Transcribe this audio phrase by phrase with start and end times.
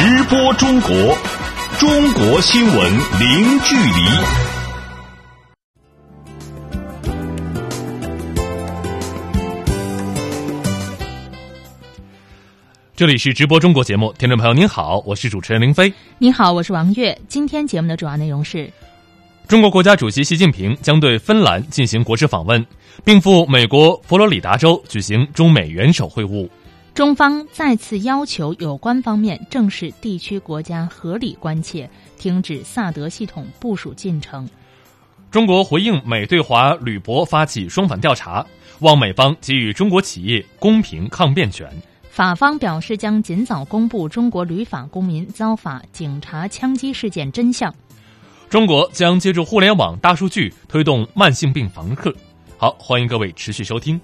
[0.00, 0.92] 直播中国，
[1.76, 3.90] 中国新闻零距离。
[12.94, 15.92] 这里是直播中国节目，听众朋友您好，我是主持人林飞。
[16.18, 17.20] 您好，我是王悦。
[17.26, 18.70] 今天节目的主要内容是：
[19.48, 22.64] 中国国家主席习近平将对芬兰进行国事访问，
[23.04, 26.48] 并赴美国佛罗里达州举行中美元首会晤。
[26.98, 31.88] 中方再次要求有关方面正视地区国家合理关切，
[32.18, 34.50] 停止萨德系统部署进程。
[35.30, 38.44] 中国回应美对华铝箔发起双反调查，
[38.80, 41.70] 望美方给予中国企业公平抗辩权。
[42.10, 47.72] 法方表示将尽早公布中国旅法公民遭法警察枪击事件真相。
[48.50, 52.12] 中国将借助互联网大数据推动慢性病防克。
[52.56, 54.00] 好，欢迎各位持续收听。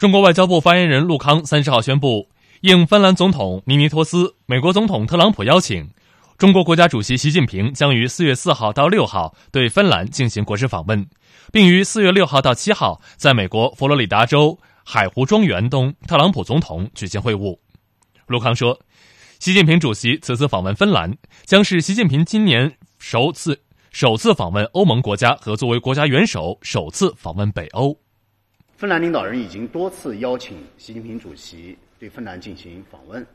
[0.00, 2.26] 中国外交部发言人陆康三十号宣布，
[2.62, 5.90] 应芬兰总统尼尼托斯、美国总统特朗普邀请，
[6.38, 11.06] 中国国家主席习近平将于四月四号到六号对芬兰进行国事访问，
[11.52, 17.58] 并于四月六号到七号在美国佛罗里达州海湖庄园东特朗普总统举行会晤。
[18.26, 18.80] 陆康说，
[19.38, 27.94] 习近平主席此次访问芬兰，将是习近平今年首次首次访问欧盟国家和作为国家元首首次访问北欧。
[28.80, 33.26] 芬兰领导人已经多次邀请习近平主席对芬兰进行访问，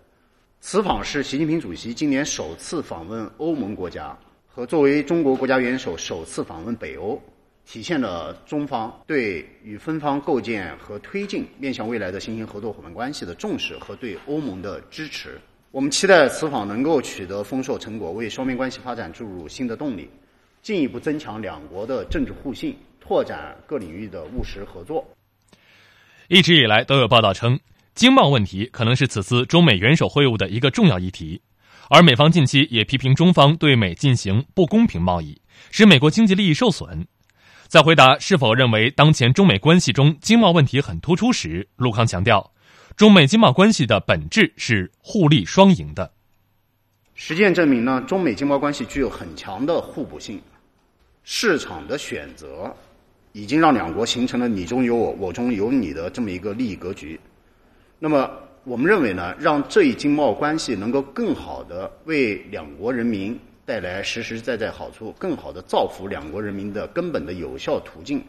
[0.60, 7.22] 此访是习近平主席今年首次访问欧盟国家和作为中国国家元首首次访问北欧，
[7.64, 15.40] 体现了中方对与芬方构建和推进面向未来的新型合作伙伴关系的重视和对欧盟的支持。
[15.70, 20.10] 我们期待此访能够取得丰硕成果，为双边关系发展注入新的动力，
[20.64, 25.06] 进一步增强两国的政治互信，拓展各领域的务实合作。
[26.28, 27.60] 一直以来都有报道称，
[27.94, 31.42] 经贸问题可能是此次中美元首会晤的一个重要议题，
[31.90, 37.08] 而美方近期也批评中方对美进行不公平贸易，使美国经济利益受损。
[37.68, 42.52] 在回答是否认为当前中美关系中经贸问题很突出时，陆康强调，
[42.96, 46.12] 中美经贸关系的本质是互利双赢的。
[47.14, 50.42] 实践证明呢，中美经贸关系具有很强的互补性，
[51.24, 52.76] 市场的选择。
[53.36, 57.20] 已经让两国形成了你中有我，我中有你的这么一个利益格局。
[58.00, 58.32] 那么，
[58.64, 68.24] 我们认为呢，让这一经贸关系能够更好的为两国人民带来实实在在好处，更好的造福两国人民的根本的有效途径，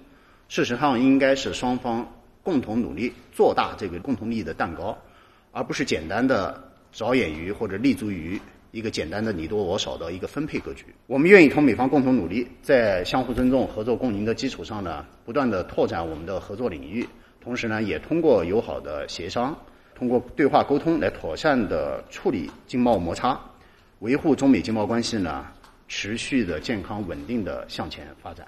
[0.49, 2.13] 事实上应该是双方
[2.43, 4.99] 共同努力做大这个共同利益的蛋糕，
[5.53, 8.41] 而不是简单的着眼于或者立足于。
[8.77, 17.09] 一个简单的你多我少的一个分配格局，我们愿意同美方共同努力，在相互尊重、合作共赢的基础上呢，不断的拓展我们的合作领域，
[17.41, 19.57] 同时呢，也通过友好的协商，
[19.95, 23.41] 通过对话沟通来妥善的处理经贸摩擦，
[24.01, 25.47] 维护中美经贸关系呢
[25.89, 28.47] 持续的健康稳定的向前发展。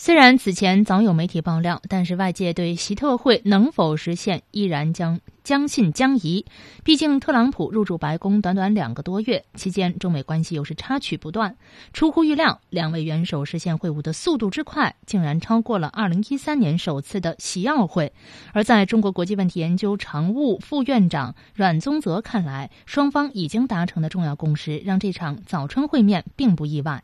[0.00, 6.46] 虽然此前早有媒体爆料，但是外界对习特会能否实现依然将将信将疑。
[6.84, 11.56] 毕竟特朗普入驻白宫短短两个多月，期间中美关系又是插曲不断。
[11.92, 18.12] 出乎预料，两位元首实现会晤的速度之快，竟然超过了二零一三年首次的习奥会。
[18.52, 27.02] 而在中国国际问题研究常务副院长阮宗泽看来，双方已经达成的重要共识，让这场早春会面并不意外。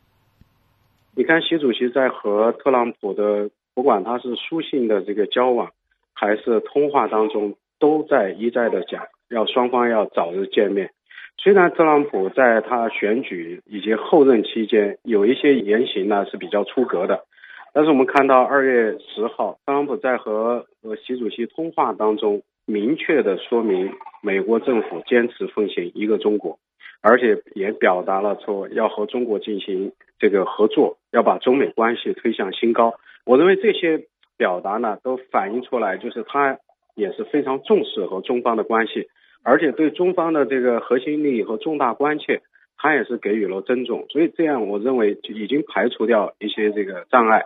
[1.16, 5.70] 你看，习主席在和特朗普的，不管他是书信的这个交往，
[6.12, 10.91] 还是通话当中，都在一再的讲，要双方要早日见面。
[11.36, 17.24] 虽然特朗普在他选举以及后任期间有一些言行呢是比较出格的，
[17.72, 26.59] 但是我们看到二月十号，特朗普在和和习主席通话当中，明确的说明美国政府坚持奉行一个中国。
[27.06, 32.95] 而且也表达了说要和中国进行这个合作，要把中美关系推向新高。
[33.27, 34.06] 我认为这些
[34.39, 36.59] 表达呢，都反映出来，就是他
[36.95, 39.09] 也是非常重视和中方的关系，
[39.42, 42.41] 而且对中方的这个核心利益和重大关切，
[42.78, 44.06] 他也是给予了尊重。
[44.09, 47.42] 所以这样，我认为就已经排除掉一些这个障碍。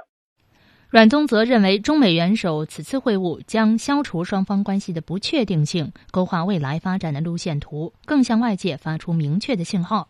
[0.90, 10.08] 阮宗泽认为，中美元首此次会晤将消除双方关系的不确定性，勾画未来发展的路线图，更向外界发出明确的信号。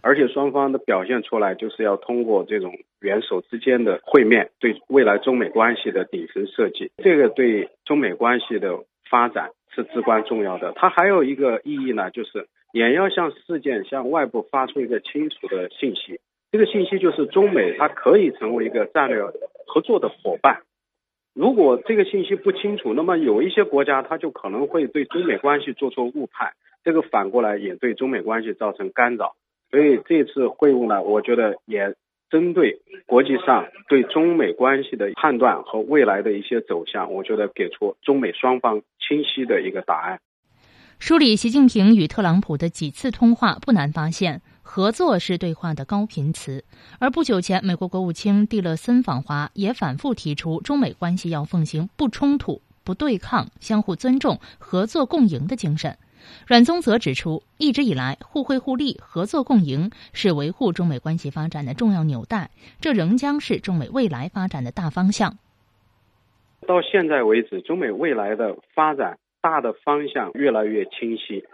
[0.00, 8.78] 而且双方的表现出来，就是要通过这种元首之间的会面，对未来中美关系的顶层设计，这个对中美关系的
[9.10, 10.72] 发展是至关重要的。
[10.76, 16.20] 它还有一个意义呢，就是也要向世界、向外部发出一个清楚的信息。
[16.52, 19.18] 这个信息就是中美它可以成为一个战略
[19.70, 20.62] 合作的伙伴。
[21.32, 26.52] 如果这个信息不清楚，那么有一些国家它就可能会对中美关系做出误判，
[26.82, 29.36] 这个反过来也对中美关系造成干扰。
[29.70, 31.94] 所以这次会晤呢，我觉得也
[32.28, 40.18] 针对国际上对中美关系的判断和未来的一些走向，我觉得给出中美双方清晰的一个答案。
[40.98, 44.42] 梳理习近平与特朗普的几次通话，不难发现。
[44.72, 46.62] 合作是对话的高频词，
[47.00, 55.98] 而不久前，美国国务卿蒂勒森访华也反复提出，中美关系要奉行不冲突、不对抗、相互尊重、合作共赢的精神。
[56.46, 62.50] 阮宗泽指出，一直以来，互惠互利、合作共赢是维护中美关系发展的重要纽带，
[62.80, 65.36] 这仍将是中美未来发展的大方向。
[66.68, 71.44] 到现在为止，中美未来的发展大的方向越来越清晰。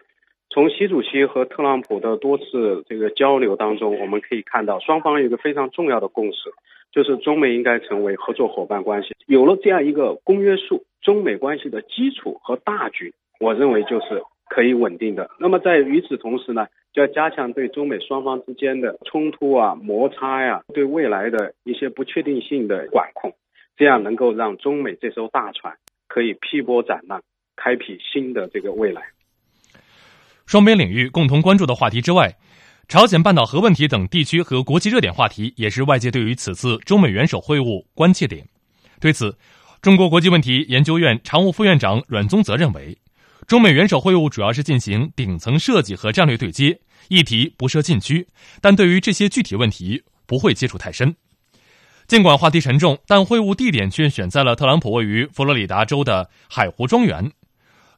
[0.48, 6.50] 从习主席和特朗普的多次这个交流当中，我们可以看到双方有一个非常重要的共识，
[6.92, 9.14] 就是中美应该成为合作伙伴关系。
[9.26, 15.28] 有了这样一个公约数，中美关系的基础和大局，我认为就是可以稳定的。
[15.38, 23.34] 那么在与此同时呢，就要加强对中美双方之间的冲突啊、摩擦呀，对未来的一些不确定性的管控，
[23.76, 25.74] 这样能够让中美这艘大船
[26.08, 27.20] 可以劈波斩浪，
[27.56, 29.02] 开辟新的这个未来。
[30.46, 32.32] 双边领域共同关注的话题之外，
[32.88, 38.46] 朝鲜半岛核问题等地区和国际热点话题也是外界对于此次中美元首会晤关切点。
[39.00, 39.36] 对此，
[39.82, 42.96] 中国国际问题研究院常务副院长阮宗泽认为，
[43.48, 46.78] 中美元首会晤主要是进行顶层设计和战略对接，
[47.08, 48.28] 议题不设禁区，
[48.60, 51.14] 但对于这些具体问题不会接触太深。
[52.06, 57.32] 尽管话题沉重，但会晤地点却选在了特朗普位于佛罗里达州的海湖庄园。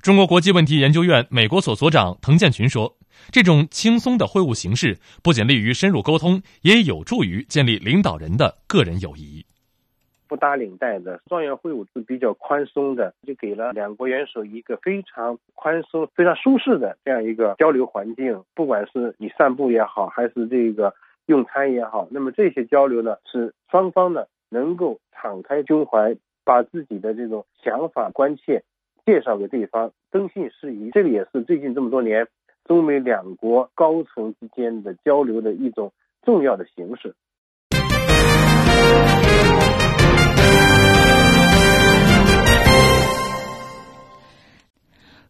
[0.00, 2.96] 中国国际问题研究院美国所所长滕建群说
[3.32, 9.44] ：“这种轻松的会晤形式不仅利于深入沟通，也有助于建立领导人的个人友谊。
[10.28, 18.40] 不打领带的庄园会晤是比较宽松的，就给了两国元首一个非常宽松、非常舒适的这样一个交流环境。
[18.54, 20.94] 不管是你散步也好，还是这个
[21.26, 28.62] 用餐也好，那么这些交流呢，是双方呢能够敞开胸怀，把自己的这种想法、关切。”
[29.08, 32.28] 介绍给对方，征信事宜，这个也是最近这么多年
[32.66, 37.14] 中美两国高层之间的交流的一种重要的形式。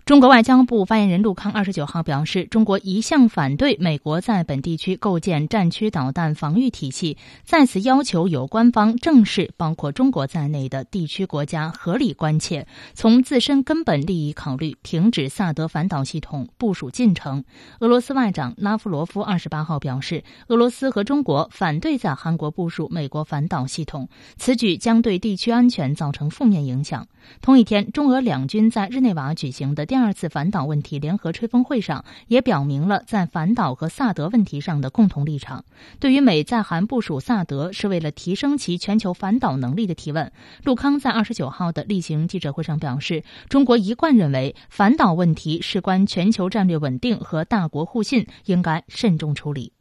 [0.09, 17.45] 中国外交部发言人陆康二十九号表示，中国一向反对美国在本地区构建战区导弹防御体系，再次要求有关方正视包括中国在内的地区国家合理关切，从自身根本利益考虑，停止萨德反导系统部署进程。
[17.81, 24.09] 俄罗斯外长拉夫罗夫二十八号表示，俄罗斯和中国反对在韩国部署美国反导系统，
[24.39, 27.07] 此举将对地区安全造成负面影响。
[27.43, 35.65] 同一天，中俄两军在日内瓦举行的第第二次反导问题联合吹风会上，也表明了在反导和萨德问题上的共同立场。
[35.99, 40.31] 对于美在韩部署萨德是为了提升其全球反导能力的提问，
[40.63, 49.73] 陆康在二十九号的例行记者会上表示，中国一贯认为反导问题事关全球战略稳定和大国互信，应该慎重处理。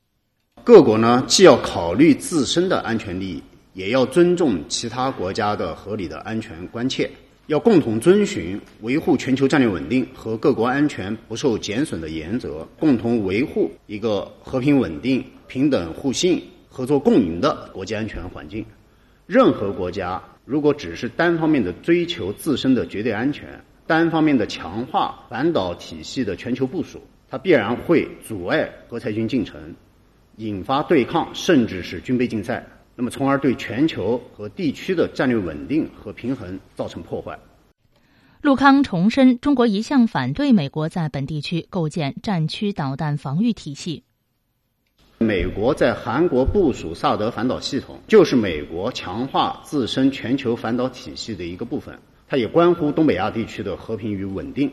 [0.64, 7.08] 各国呢，既要考虑自身的安全利益，也要尊重其他国家的合理的安全关切。
[7.48, 18.66] 要共同遵循维护全球战略稳定和各国安全不受减损的原则，共同维护一个和平稳定、平等互信、合作共赢的国际安全环境。
[19.26, 23.48] 任何国家如果只是单方面的追求自身的绝对安全，
[23.86, 29.74] 单方面的强化反导体系的全球部署，它必然会阻碍核裁军进程，
[30.36, 32.68] 引发对抗，甚至是军备竞赛。
[33.00, 37.38] 那么，从而对全球和地区的战略稳定和平衡造成破坏。
[38.42, 44.04] 陆康重申，中国一向反对美国在本地区构建战区导弹防御体系。
[45.20, 54.72] 美国在韩国部署萨德反导系统，就是美国强化自身全球反导体系的一个部分，它也关乎东北亚地区的和平与稳定。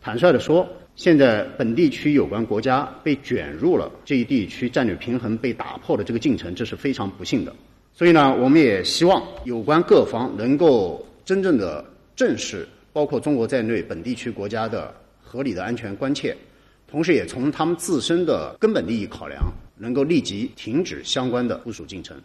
[0.00, 0.68] 坦率地说。
[0.96, 7.54] 现在本地区有关国家被卷入了这一地区战略平衡被打破的这个进程，这是非常不幸的。
[7.92, 11.84] 所以呢，我们也希望有关各方能够真正的
[12.16, 16.34] 正视包括中国在内本地区国家的合理的安全关切，
[16.90, 19.42] 同时也从他们自身的根本利益考量，
[19.76, 22.16] 能够立即停止相关的部署进程。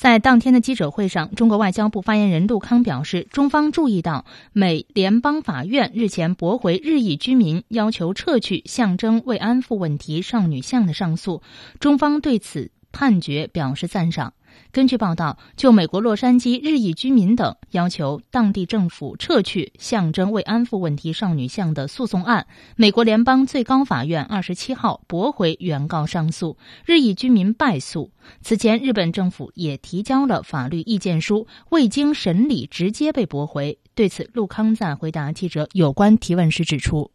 [0.00, 11.42] 在当天的记者会上，中国外交部发言人陆康表示，中方注意到美联邦法院日前驳回日裔居民要求撤去象征慰安妇问题少女像的上诉，
[11.80, 14.32] 中方对此判决表示赞赏。
[14.72, 28.10] 根据报道，就美国洛杉矶日裔居民等要求当地政府撤去象征慰安妇问题少女像的诉讼案，美国联邦最高法院二十七号驳回原告上诉，日裔居民败诉。
[28.42, 33.78] 此前，日本政府也提交了法律意见书，未经审理直接被驳回。
[33.94, 37.10] 对此，陆康在回答记者有关提问时指出：“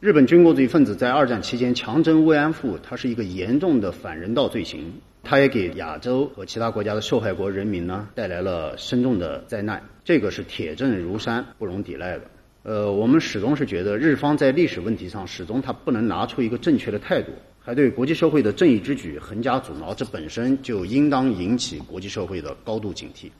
[0.00, 4.92] 日本军国主义分子在二战期间强征慰安妇，它是一个严重的反人道罪行。”
[5.24, 12.22] 它也给亚洲和其他国家的受害国人民呢带来了深重的灾难，这个是铁证如山，不容抵赖的。
[12.62, 23.30] 呃，我们始终是觉得日方在历史问题上始终他不能拿出一个正确的态度，还对国际社会的正义之举横加阻挠，这本身就应当引起国际社会的高度警惕。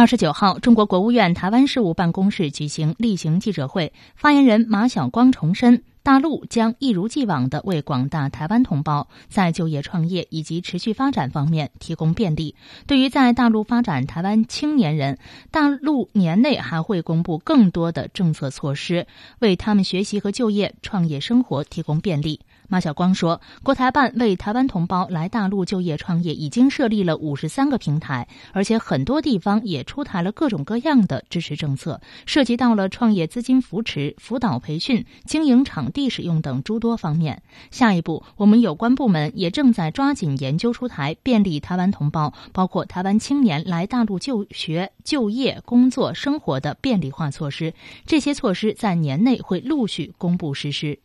[0.00, 12.54] 二十九号，中国国务院台湾事务办公室举行例行记者会，发言人马晓光重申，大陆将一如既往的为广大台湾同胞在就业、创业以及持续发展方面提供便利。
[12.86, 15.18] 对于在大陆发展台湾青年人，
[15.50, 19.06] 大陆年内还会公布更多的政策措施，
[19.40, 22.40] 为他们学习和就业、创业、生活提供便利。
[22.70, 37.42] 马晓光说，国台办为台湾同胞来大陆就业创业已经设立了五十三个平台，而且很多地方也出台了各种各样的支持政策，涉及到了创业资金扶持、辅导培训、经营场地使用等诸多方面。
[37.72, 47.74] 下一步，我们有关部门也正在抓紧研究出台便利台湾同胞，包括台湾青年来大陆就学、就业、工作、生活的便利化措施。
[48.06, 51.00] 这些措施在年内会陆续公布实施。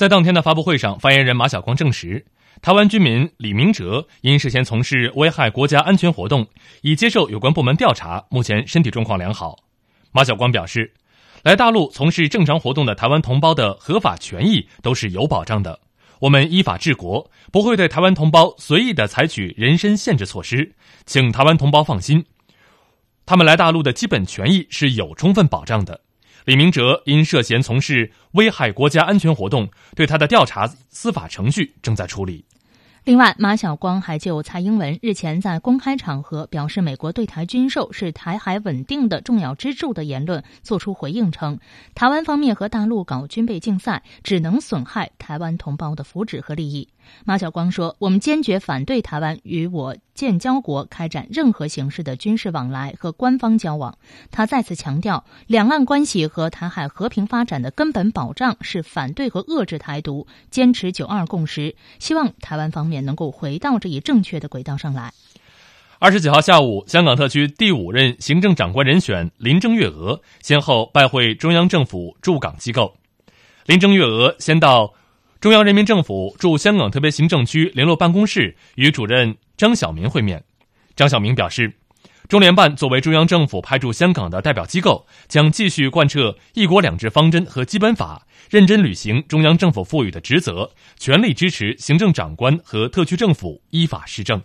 [0.00, 2.24] 在当天的发布会上，发言人马晓光证实，
[2.62, 6.46] 台湾居民李明哲因涉嫌从事危害国家安全活动，
[6.80, 9.56] 已接受有关部门调查，目前身体状况良好。
[10.12, 10.94] 马晓光表示，
[11.42, 15.78] 来大陆从事正常活动的台湾同胞的合法权益都是有保障的，
[16.20, 20.72] 我们依法治国，不会对台湾同胞随意的采取人身限制措施，
[21.04, 22.24] 请台湾同胞放心，
[23.26, 26.00] 他们来大陆的基本权益是有充分保障的。
[26.44, 32.44] 李明哲因涉嫌从事危害国家安全活动，对他的调查司法程序正在处理。
[33.04, 41.58] 另外，马晓光还就蔡英文日前在公开场合表示美国对台军售是台海稳定的重要支柱的言论作出回应，称
[41.94, 46.88] 台湾方面和大陆搞军备竞赛，只能损害台湾同胞的福祉和利益。
[47.24, 53.98] 马晓光说：“我们坚决反对台湾与我建交国开展任何形式的军事往来和官方交往。”
[54.32, 65.12] 他再次强调，两岸关系和台海和平发展的根本保障是反对和遏制台独，坚持“九二共识”，希望台湾方面能够回到这一正确的轨道上来。
[65.98, 72.96] 二十九号下午，香港特区第五任行政长官人选林郑月娥先后拜会中央政府驻港机构。
[73.66, 74.94] 林郑月娥先到。
[75.40, 80.44] 中央人民政府驻香港特别行政区联络办公室与主任张晓明会面。
[80.94, 81.72] 张晓明表示，
[82.28, 94.42] 中联办作为中央政府派驻香港的代表机构，将继续贯彻“一国两制”方针和基本法，认真履行中央政府赋予的职责，全力支持行政长官和特区政府依法施政。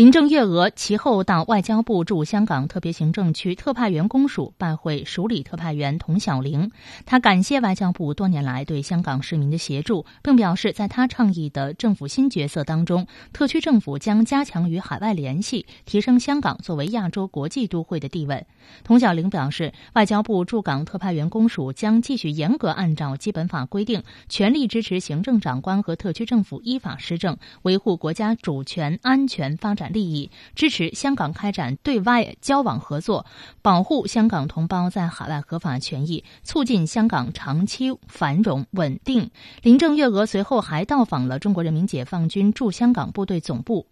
[0.00, 6.70] 林郑月娥其后到外交部驻香港特别行政区特派员公署拜会署理特派员童晓玲，
[7.04, 18.46] 他感谢外交部多年来对香港市民的协助，并表示在他倡议的政府新角色当中，特区政府将加强与海外联系，提升香港作为亚洲国际都会的地位。
[18.82, 29.89] 童晓玲表示，外交部驻港特派员公署将继续严格按照基本法规定，全力支持行政长官和特区政府依法施政，维护国家主权、安全、发展。
[29.90, 33.26] 利益支持香港开展对外交往合作，
[33.60, 39.30] 保护香港同胞在海外合法权益，促进香港长期繁荣稳定。
[39.62, 43.86] 林郑月娥随后还到访了中国人民解放军驻香港部队总部。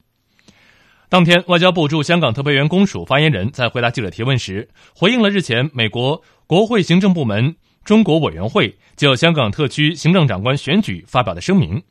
[1.11, 11.83] 当天，外交部驻香港特派员公署发言人在回答记者提问时，回应了日前美国国会行政部门中国委员会就香港特区行政长官选举发表的声明。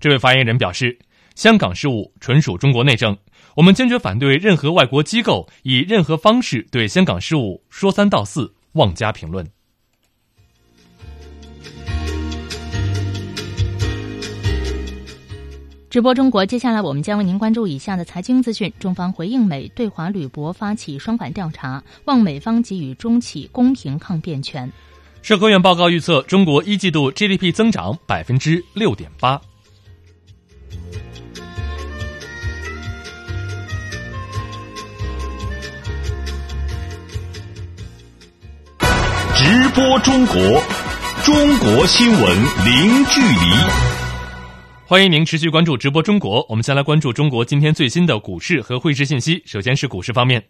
[0.00, 0.98] 这位发言人表示，
[1.36, 3.16] 香港事务纯属中国内政。
[3.56, 9.48] 我们坚决反对任何外国机构以任何方式对香港事务说三道四、妄加评论。
[15.88, 24.70] 直播中国，接下来我们将为您关注以下的财经资讯：中方回应美对华铝箔发起双反调查，望美方给予中企公平抗辩权。
[25.22, 29.40] 社科院报告预测，中国一季度 GDP 增长百分之六点八。
[39.38, 40.34] 直播中国，
[41.22, 42.20] 中国新闻
[42.64, 43.52] 零距离。
[44.86, 46.44] 欢迎您持续关注直播中国。
[46.48, 49.42] 我们先来关注中国今天最新的股市和汇市信息。
[49.44, 50.42] 首先是股市方面，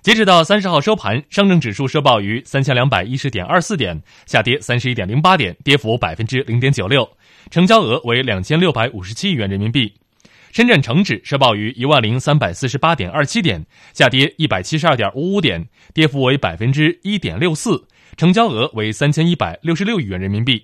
[0.00, 7.10] 截止到三十号收盘，上证指数收报于三千两百一十点二四点，下跌三十一点零八点，跌幅百分之零点九六，
[7.50, 9.92] 成交额为两千六百五十七亿元人民币。
[10.52, 17.84] 深圳成指收报于一万零三百四十八点二七点，下跌一百七十二点五五点，跌幅为百分之一点六四。
[18.20, 20.62] 成交额为三千一百六十六亿元人民币。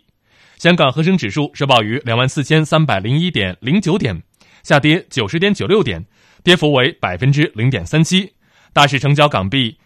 [0.59, 4.23] 香港恒生指数收报于两万四千三百零一点零九点，
[4.63, 6.05] 下跌九十点九六点，
[6.45, 8.31] 跌幅为百分之零点三七。
[8.75, 9.79] 大市成交港币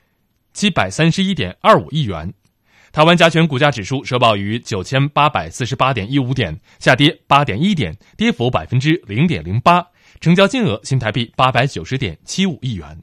[0.52, 2.34] 七百三十一点二五亿元。
[2.90, 9.86] 台湾加权股价指数收报于九千八百四十八点一五点，下跌八点一点，跌幅百分之零点零八。
[10.20, 13.00] 成交金额新台币八百九十点七五亿元。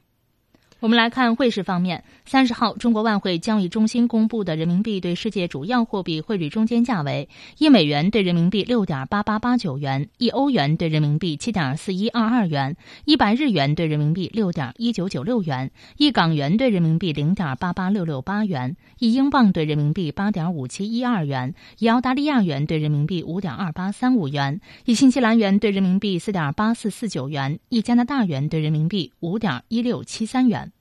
[0.80, 30.72] 我们来看汇市方面，三十号，中国外汇交易中心公布的人民币对世界主要货币汇率中间价为：一美元对人民币六点八八八九元，一欧元对人民币七点四一二二元，一百日元对人民币六点一九九六元，一港元对人民币零点八八六六八元，一英镑对人民币八点五七一二元，一澳大利亚元对人民币五点二八三五元，一新西兰元对人民币四点八四四九元，一加拿大元对人民币五点一六七三元。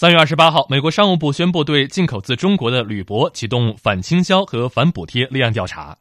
[0.00, 5.94] 三月二十八号，美国商务部宣布对进口自中国的铝箔启动反倾销和反补贴立案调查。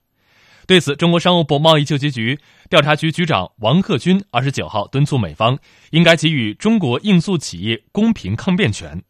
[0.65, 2.39] 对此，中国商务部贸易救济局
[2.70, 9.03] 调查局局长王克军二十九号敦促美方应该给予中国应诉企业公平抗辩权。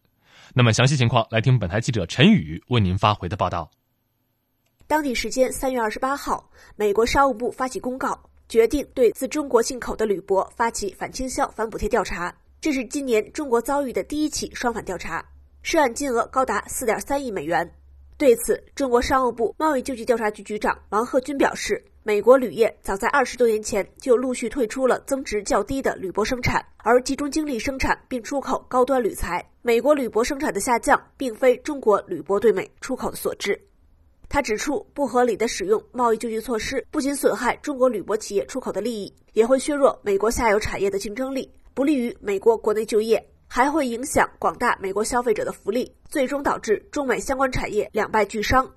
[0.54, 3.70] 那么，详细情况来听本台记者陈宇为您发回的报道。
[4.88, 12.34] 当地时间三月二十八号，美国商务部发起公告，决定对自中国进口的铝箔发起反倾销、反补贴调查。
[12.60, 15.24] 这是今年中国遭遇的第一起双反调查，
[15.62, 17.74] 涉案金额高达四点三亿美元。
[18.18, 29.42] 对此，中国商务部贸易救济调查局局长王贺军表示，美国铝业早在二十多年前就陆续退出了增值较低的铝箔生产，而集中精力生产并出口高端铝材。
[29.62, 33.58] 美国铝箔生产的下降，并非中国铝箔对美出口所致。
[34.28, 41.50] 他指出，不合理的使用贸易救济措施，不仅损害中国铝箔企业出口的利益，也会削弱美国下游产业的竞争力。
[41.80, 48.70] 不利于美国国内就业，还会影响广大美国消费者的福利，最终导致中美相关产业两败俱伤。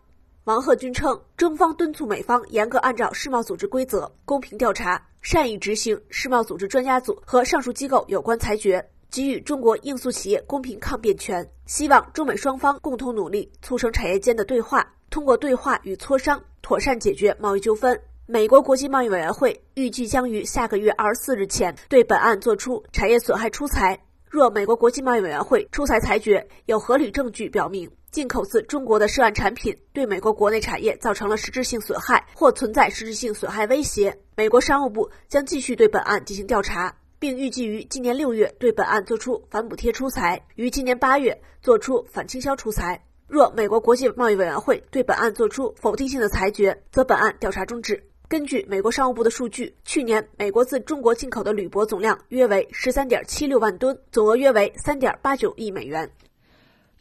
[0.45, 11.45] 王贺军称，中方敦促美方严格按照世贸组织规则公平调查，善意执行世贸组织专家组和上述机构有关裁决，给予中国应诉企业公平抗辩权。
[11.65, 18.01] 希望中美双方共同努力，促成产业间的对话，通过对话与磋商，妥善解决贸易纠纷。
[18.25, 23.99] 美国国际贸易委员会预计将于下个月二十四日前对本案作出产业损害出裁。
[24.29, 43.03] 若美国国际贸易委员会出裁裁决有合理证据表明进口自中国的涉案产品对美国国内产业造成了实质性损害或存在实质性损害威胁，美国商务部将继续对本案进行调查，并预计于今年六月对本案作出反补贴出裁，于今年八月作出反倾销出裁。
[43.27, 48.01] 若美国国际贸易委员会对本案作出否定性的裁决，则本案调查终止。
[48.33, 56.11] 根据美国商务部的数据，去年美国自中国进口的铝箔总量约为十三点七六万吨，总额约为三点八九亿美元。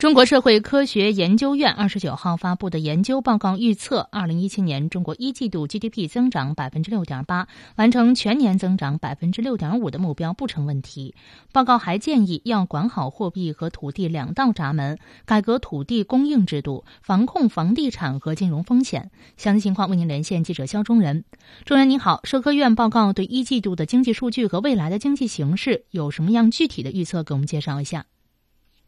[0.03, 11.15] 中国社会科学研究院二十九号发布的研究报告预测，二零一七年中国一季度 GDP 增长百分之六点八，完成全年增长百分之六点五的目标不成问题。
[11.53, 19.13] 报告还建议要管好货币和土地两道闸门，改革土地供应制度，防控房地产和金融风险。
[19.37, 21.25] 详细情况为您连线记者肖中仁。
[21.65, 27.23] 中仁您好，社科院报告对一季度的经济数据和未来的经济形势有什么样具体的预测？
[27.23, 28.07] 给我们介绍一下。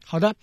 [0.05, 0.35] 好的。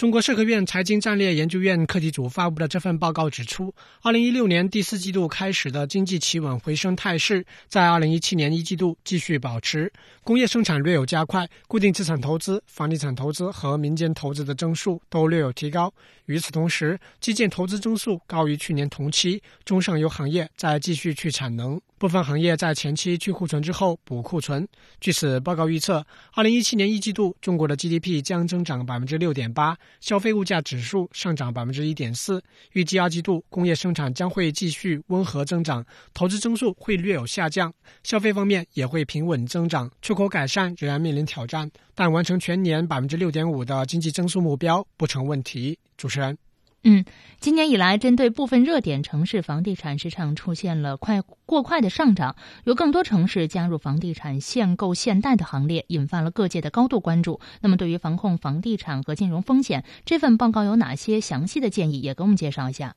[0.00, 9.92] 中国社科院财经战略研究院课题组发布的这份报告指出，二零一六年第四季度开始的经济企稳回升态势，在二零一七年一季度继续保持，
[10.24, 15.92] 工业生产略有加快，固定资产投资、房地产投资和民间投资的增速都略有提高。
[16.24, 24.66] 与此同时，基建投资增速高于去年同期，中上游行业在继续去产能，部分行业在前期去库存之后补库存。
[24.98, 29.76] 据此报告预测，二零一七年一季度中国的 GDP 将增长百分之六点八。
[30.00, 32.42] 消费物价指数上涨百分之一点四。
[32.72, 37.72] 预计二季度工业生产将会继续温和增长，投资增速会略有下降，
[38.02, 45.78] 消费方面也会平稳增长，出口改善仍然面临挑战，但完成全年百分之六点五的经济增速目标不成问题。
[45.96, 46.36] 主持人。
[46.82, 47.04] 嗯，
[47.40, 57.38] 今年以来，针对部分热点城市房地产市场出现了快过快的上涨，有更多城市加入房地产限购限贷的行列，引发了各界的高度关注。
[57.60, 62.00] 那么，对于防控房地产和金融风险，这份报告有哪些详细的建议？
[62.00, 62.94] 也给我们介绍一下。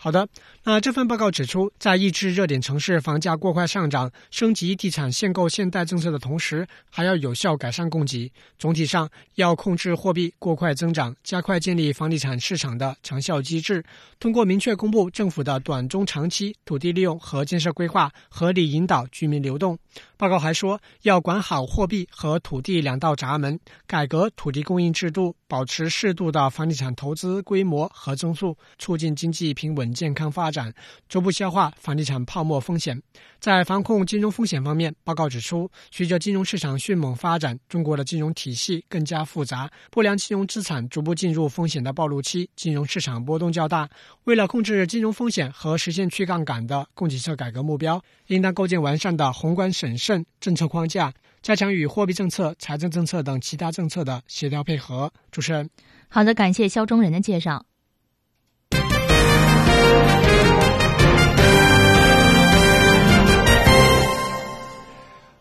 [0.00, 0.28] 好的，
[0.62, 8.30] 那这份报告指出，在抑制热点城市房价过快上涨、升级地产限购限贷政策的同时，还要有效改善供给。
[8.60, 13.84] 总体上，要控制货币过快增长，加快建立房地产市场的长效机制。
[14.20, 19.76] 通过明确公布政府的短中长期土地利用和建设规划，合理引导居民流动。
[20.16, 23.58] 报告还说，要管好货币和土地两道闸门，
[23.88, 29.88] 改革土地供应制度，保持适度的房地产投资规模和增速，促进经济平稳。
[29.92, 30.72] 健康发展，
[31.08, 33.02] 逐步消化房地产泡沫风险。
[33.40, 43.88] 在防控金融风险方面，报告指出，随着金融市场迅猛发展，中国的金融体系更加复杂，不良金融资产逐步进入风险的暴露期，金融市场波动较大。
[44.24, 55.12] 为了控制金融风险和实现去杠杆的供给侧改革目标，应当构建完善的宏观审慎政策框架，加强与货币政策、财政政策等其他政策的协调配合。
[55.30, 55.70] 主持人，
[56.08, 57.64] 好的，感谢肖中仁的介绍。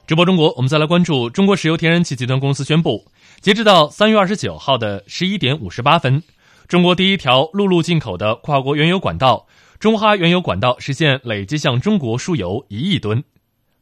[0.05, 6.23] 直播中国，我们再来关注中国石油天然气集团公司宣布，截止到三月二十九号的十一点五十八分，
[6.69, 9.47] 中国第一条陆路进口的跨国原油管道
[9.79, 13.21] 中哈原油管道实现累计向中国输油一亿吨。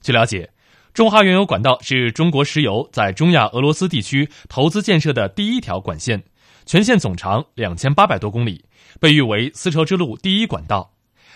[0.02, 0.50] 据了解，
[0.96, 6.24] 中哈原油管道是中国石油在中亚俄罗斯地区投资建设的第一条管线，
[6.66, 8.64] 全线总长两千八百多公里，
[8.98, 10.94] 被誉为丝绸之路第一管道。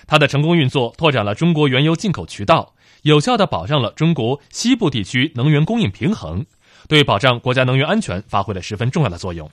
[0.08, 2.74] 它的成功运作，拓展了中国原油进口渠道。
[3.02, 6.46] 有效地保障了中国西部地区能源供应平衡，
[6.88, 9.52] 对保障国家能源安全发挥了十分重要的作用。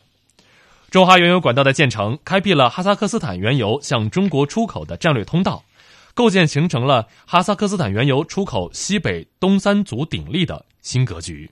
[0.89, 5.65] 中哈原油管道的建成，开辟了哈萨克斯坦原油向中国出口的战略通道，
[6.17, 11.51] 构建形成了哈萨克斯坦原油出口西北东三足鼎立的新格局。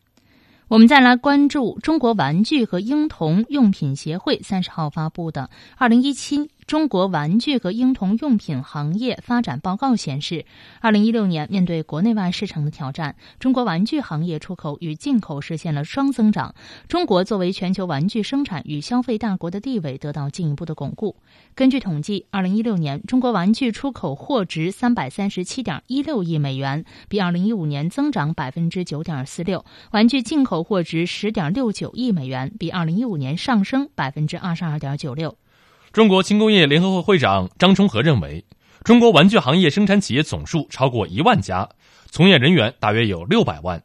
[0.68, 5.42] 我们再来关注中国玩具和婴童用品协会三十号发布的
[5.77, 10.46] 《二零一七中国玩具和婴童用品行业发展报告》显示，
[10.81, 16.55] 二零一六年面对国内外市场的挑战，中国玩具行业出口与进口实现了双增长。
[16.88, 21.16] 中国作为全球玩具生产与消费大国的地位得到进一步的巩固。
[21.55, 35.37] 根据统计，二零一六年中国玩具出口货值三百三十七点一六亿美元，比二零一五年增长百分之九点四六；玩具进口货值十点六九亿美元，比二零一五年上升百分之二十二点九六。
[35.94, 38.44] 中国轻工业联合会会长张冲和认为，
[38.83, 41.68] 中国玩具行业生产企业总数超过一万家，
[42.11, 43.80] 从业人员大约有六百万。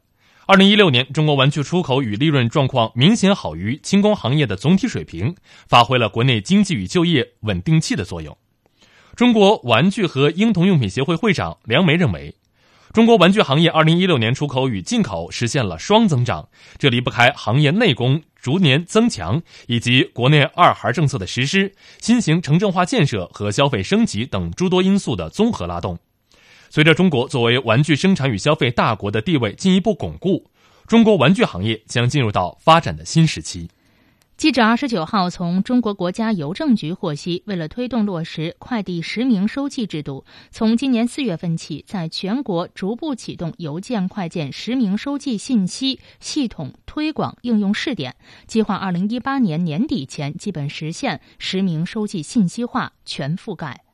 [0.47, 5.35] 二零一六年，中国玩具出口与利润状况明显好于轻工行业的总体水平，
[5.67, 8.35] 发挥了国内经济与就业稳定器的作用。
[9.15, 12.33] 中国玩具和婴童用品协会会长梁梅认为。
[12.91, 25.97] 中国玩具行业二零一六年出口与进口实现了双增长，这离不开行业内功逐年增强，以及国内二孩政策的实施、新型城镇化建设和消费升级等诸多因素的综合拉动。
[26.69, 30.45] 随着中国作为玩具生产与消费大国的地位进一步巩固，
[30.87, 33.69] 中国玩具行业将进入到发展的新时期。
[34.39, 48.15] 记者二十九号从中国国家邮政局获悉，为了推动落实快递实名收寄制度，从今年四月份起，在全国逐步启动邮件快件实名收寄信息系统推广应用试点，
[48.47, 53.88] 计划二零一八年年底前基本实现实名收寄信息化全覆盖。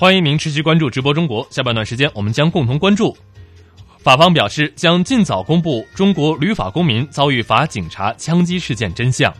[0.00, 1.44] 欢迎您持续关注直播中国。
[1.50, 3.16] 下半段时间，我们将共同关注。
[3.98, 9.34] 法方表示将尽早公布中国旅法公民遭遇法警察枪击事件真相。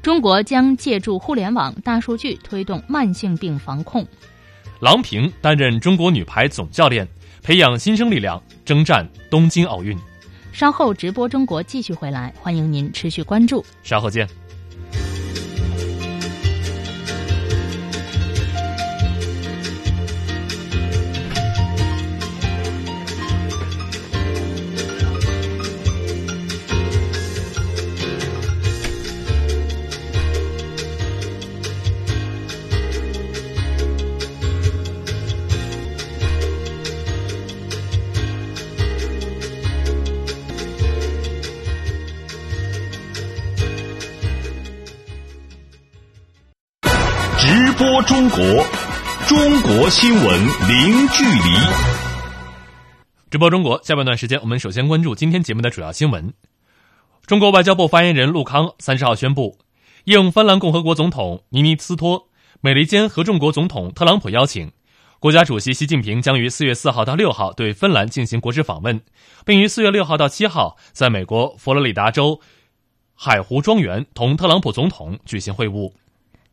[0.00, 4.02] 中国将借助互联网、大数据推动慢性病防控。
[4.80, 7.06] 郎平担任中国女排总教练，
[7.42, 9.94] 培养新生力量，征战东京奥运。
[10.52, 13.62] 稍后直播中国继续回来，欢迎您持续关注。
[13.82, 14.26] 稍后见。
[48.04, 48.38] 中国，
[49.28, 51.42] 中国新闻零距离。
[53.30, 56.32] 直播中国下半段时间，我们首先关注今天节目的主要新闻。
[57.26, 59.58] 中国外交部发言人陆康三十号宣布，
[60.04, 62.28] 应芬兰共和国总统尼尼斯托、
[62.60, 64.72] 美利坚合众国总统特朗普邀请，
[65.20, 69.00] 国家主席习近平将于四月四号到六号对芬兰进行国事访问，
[69.44, 72.40] 并于四月六号到七号在美国佛罗里达州
[73.14, 75.92] 海湖庄园同特朗普总统举行会晤。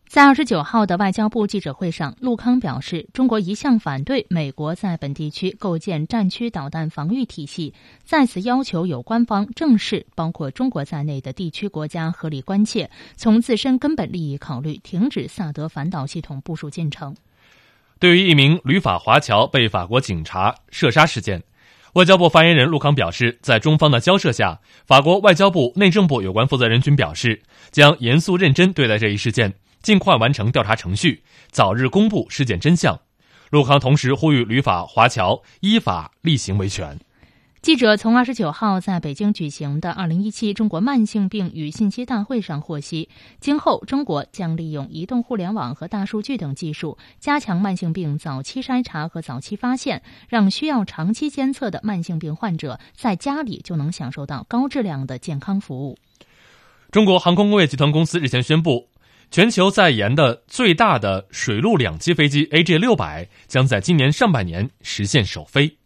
[0.10, 17.16] 在二十九号的外交部记者会上，陆康表示，中国一向反对美国在本地区构建战区导弹防御体系，再次要求有关方正视包括中国在内的地区国家合理关切，从自身根本利益考虑，停止萨德反导系统部署进程。
[18.00, 21.44] 对于一名旅法华侨被法国警察射杀事件，
[21.94, 29.54] 外交部发言人陆康表示，在中方的交涉下，法国外交部、内政部有关负责人均表示，将严肃认真对待这一事件。
[29.82, 33.00] 尽快完成调查程序，早日公布事件真相。
[33.50, 37.00] 陆康同时呼吁旅法华侨依法厉行维权。
[37.62, 43.10] 记者从二十九号在北京举行的二零一七中国慢性病与信息大会上获悉，
[43.42, 55.98] 今后中国将利用移动互联网和大数据等技术，加强慢性病早期筛查和早期发现，让需要长期监测的慢性病患者在家里就能享受到高质量的健康服务。
[56.92, 58.88] 中国航空工业集团公司日前宣布。
[59.32, 65.79] 全球在研的最大的水陆两栖飞机 AJ 六百将在今年上半年实现首飞。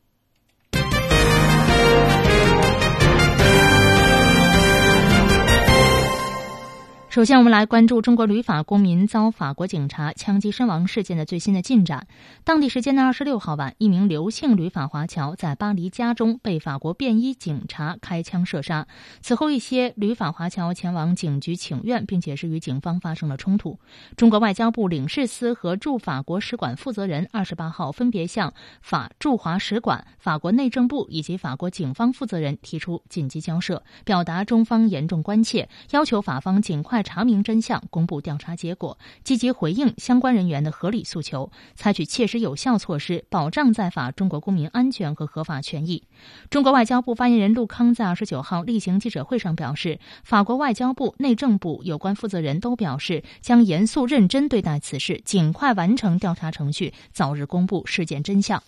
[7.13, 12.07] 首先，我们来关注中国旅法公民遭法国警察枪击身亡事件的最新的进展。
[12.43, 18.87] 当地时间的二十六号晚，一名刘姓旅法华侨在巴黎家中被法国便衣警察开枪射杀。
[19.21, 23.77] 此后，一些旅法华侨前往警局请愿，并且是与警方发生了冲突。
[24.17, 37.02] 中国外交部领事司和驻法国使馆负责人二十八号分别向法驻华使馆、法国内政部以及法国警方负责人提出紧急交涉，表达中方严重关切，要求法方尽快。
[37.03, 46.03] 查明真相，公布调查结果，积极回应相关人员的合理诉求，采取切实有效措施，保障在法中国公民安全和合法权益。
[46.49, 58.63] 中国外交部发言人陆康在二十九号例行记者会上表示，法国外交部、内政部有关负责人都表示，将严肃认真对待此事，尽快完成调查程序，早日公布事件真相。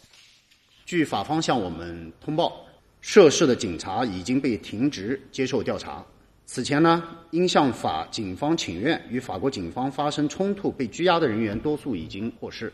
[0.86, 2.54] 据法方向我们通报，
[3.02, 6.06] 涉事的警察已经被停职接受调查。
[6.48, 12.72] 此前呢，因向法警方请愿，与法国警方发生冲突被拘押的人员多数已经获释。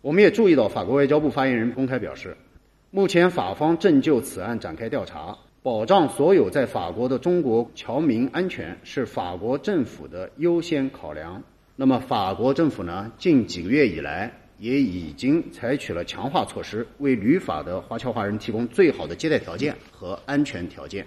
[0.00, 2.36] 我们也注意到，法国外交部发言人公开表示，
[2.92, 11.42] 目前法方正就此案展开调查，保障所有在法国的中国侨民安全是法国政府的优先考量。
[11.74, 21.04] 那么，法国政府呢，近几个月以来也已经采取了强化措施，为旅法的华侨华人提供最好的接待条件和安全条件。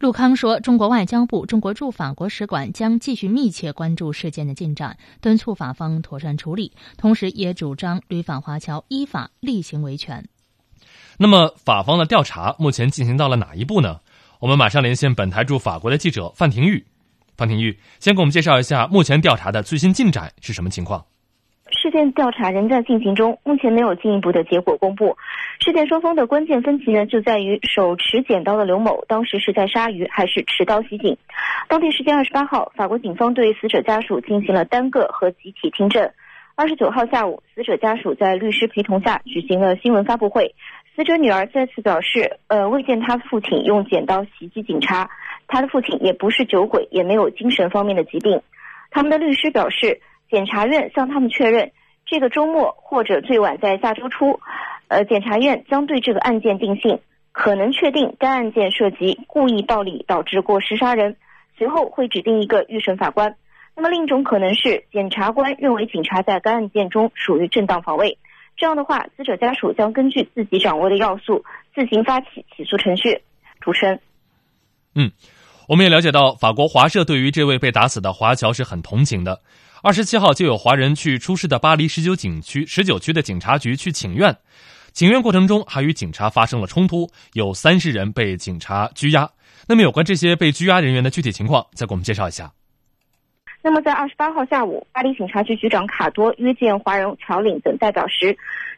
[0.00, 10.26] 陆康说：“中国外交部、中国驻法国使馆将继续密切关注事件的进展，敦促法方妥善处理，同时也主张旅法华侨依法例行维权。”
[11.20, 14.00] 那么，法方的调查目前进行到了哪一步呢？
[14.38, 16.86] 我们马上连线本台驻法国的记者范廷玉。
[17.36, 21.04] 范廷玉，先给我们介绍一下目前调查的最新进展是什么情况？
[21.72, 25.16] 事件调查仍在进行中，目前没有进一步的结果公布。
[25.60, 31.16] 事件双方的关键分歧呢，就在于手持剪刀的刘某当时是在杀鱼还是持刀袭警。
[31.68, 36.10] 当地时间二十八号，法国警方对死者家属进行了单个和集体听证。
[36.56, 40.54] 二十九号下午，死者家属在律师陪同下举行了新闻发布会。
[40.96, 45.08] 死者女儿再次表示，呃，未见他父亲用剪刀袭击警察，
[45.46, 48.42] 他的父亲也不是酒鬼，也没有精神方面的疾病。
[48.90, 50.00] 他们的律师表示。
[50.30, 51.72] 检察院向他们确认，
[52.06, 54.40] 这个周末或者最晚在下周初，
[54.88, 57.00] 呃，检察院将对这个案件定性，
[57.32, 61.16] 可能确定该案件涉及故意暴力导致过失杀人，
[61.58, 63.36] 随后会指定一个预审法官。
[63.76, 68.18] 那么另一种可能是，检察官认为警察在该案件中属于正当防卫，
[68.56, 73.22] 这样的话，死者家属将根据自己掌握的要素自行发起起诉程序。
[73.60, 74.00] 主持人，
[74.94, 75.12] 嗯，
[75.68, 79.40] 我们也了解到，法国华社对于这位被打死的华侨是很同情的。
[79.82, 84.36] 二十七号就有华人去出事的巴黎十九景区十九区的警察局去请愿，
[84.92, 89.30] 请愿过程中还与警察发生了冲突，有三十人被警察拘押。
[89.66, 92.52] 那么有关这些被拘押人员的具体情况，再给我们介绍一下。
[93.62, 98.36] 那么在二十八号下午，巴黎警察局局长卡多约见华人侨领等代表时，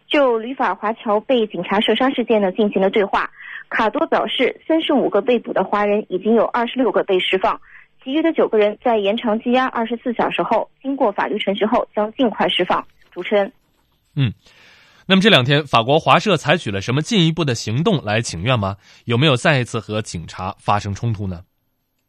[0.08, 3.28] 就旅法华侨被警察射杀事件呢进行了对话。
[3.68, 7.60] 卡多表示，三十五个被捕的华人已经有二十六个被释放。
[8.04, 12.84] 其余的九个人在延长羁押二十四小时后，经过法律程序后将尽快释放。
[13.12, 13.52] 主持人，
[14.16, 14.32] 嗯，
[15.06, 18.76] 那么这两天法国华社采取了什么进一步的行动来请愿吗？
[19.04, 21.42] 有没有再一次和警察发生冲突呢？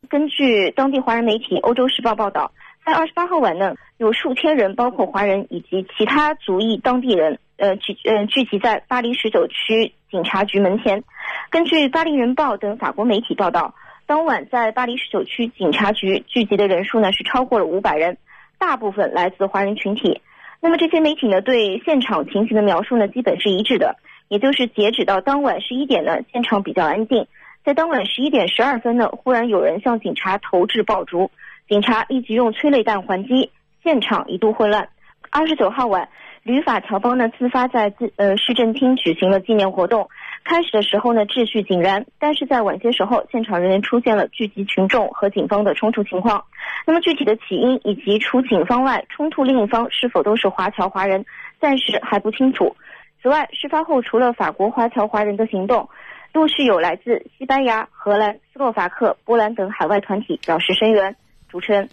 [0.10, 2.52] 根据当地华人媒体《欧洲时报》报道，
[2.86, 11.04] 在二十八号晚呢，有数千人，包括华人以及其他族裔当地人，呃聚呃聚集在巴黎十九区警察局门前。
[11.50, 13.76] 根据《巴黎人报》等法国媒体报道。
[14.06, 18.18] 当晚在巴黎十九区警察局聚集的人数呢是超过了五百人，
[18.58, 20.22] 大部分来自华人群体。
[20.60, 23.96] 那么这些媒体呢对现场情形的描述呢基本是一致的，
[24.28, 27.28] 也就是截止到当晚十一点呢，现场比较安静。
[27.64, 31.32] 在当晚十一点十二分呢，忽然有人向警察投掷爆竹，
[31.70, 33.52] 警察立即用催泪弹还击，
[33.84, 34.90] 现场一度混乱。
[35.30, 36.10] 二十九号晚，
[36.44, 40.10] 旅法侨胞呢自发在自呃市政厅举行了纪念活动。
[40.44, 46.46] 开始的时候呢，秩序井然，但是在晚些时候，现场仍然出现了聚集群众和警方的冲突情况。
[46.86, 51.26] 那么具体的起因以及除警方外，冲突另一方是否都是华侨华人，
[51.62, 52.76] 暂时还不清楚。
[53.22, 55.90] 此外，事发后除了法国华侨华人的行动，
[56.34, 61.16] 陆续有来自西班牙、荷兰、斯洛伐克、波兰等海外团体表示声援。
[61.48, 61.90] 主持人，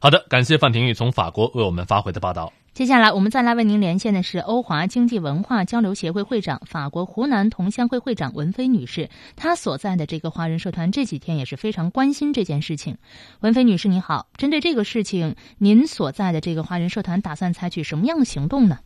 [0.00, 2.52] 好的，感谢范廷玉从法国为我们发回的报道。
[2.74, 9.10] 接下来，我们再来为您连线的是欧华经济文化交流协会会长、法国湖南同乡会会长文飞女士。
[9.36, 12.98] 她所在的这个华人社团这几天也是非常关心这件事情。
[13.38, 18.80] 文飞女士，你好，针对这个事情，您所在的这个华人社团打算采取什么样的行动呢？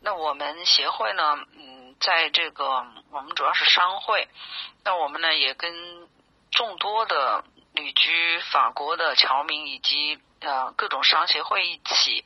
[0.00, 1.22] 那我们协会呢，
[1.56, 2.64] 嗯，在这个
[3.12, 4.26] 我们主要是商会，
[4.82, 5.70] 那我们呢也跟
[6.50, 8.10] 众多的旅居
[8.52, 12.24] 法国的侨民以及呃各种商协会一起。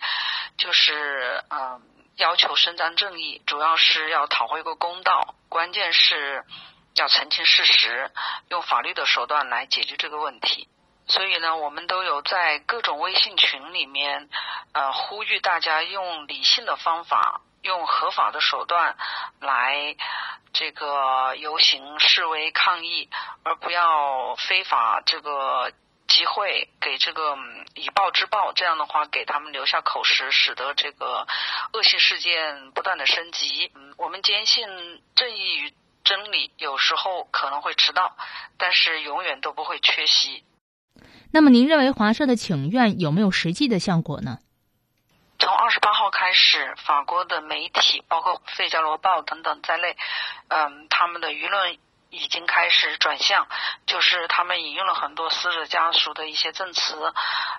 [0.58, 1.82] 就是嗯，
[2.16, 6.46] 要求伸张正义，主要是要讨回一个公道，关键是
[6.94, 8.10] 要澄清事实，
[8.48, 10.66] 用法律的手段来解决这个问题。
[11.08, 14.30] 所以呢，我们都有在各种微信群里面，
[14.72, 18.96] 呃，呼吁大家用理性的方法，用合法的手段
[19.40, 19.94] 来
[20.54, 23.10] 这个游行示威抗议，
[23.44, 25.70] 而不要非法这个。
[26.16, 27.36] 机会给这个
[27.74, 31.26] 以暴制暴，这样的话给他们留下口实，使得这个
[31.74, 33.70] 恶性事件不断的升级。
[33.74, 34.66] 嗯，我们坚信
[35.14, 38.16] 正义与真理有时候可能会迟到，
[38.56, 40.42] 但是永远都不会缺席。
[41.34, 44.38] 那么，您认为华社的请愿有没有实际的效果呢？
[45.38, 49.94] 从二十八号开始，法国的媒体，包括《费加罗报》等等在内，
[50.48, 51.76] 嗯，他们的舆论。
[52.10, 53.46] 已经开始转向，
[53.86, 57.12] 就是他们引用了很多死者家属的一些证词，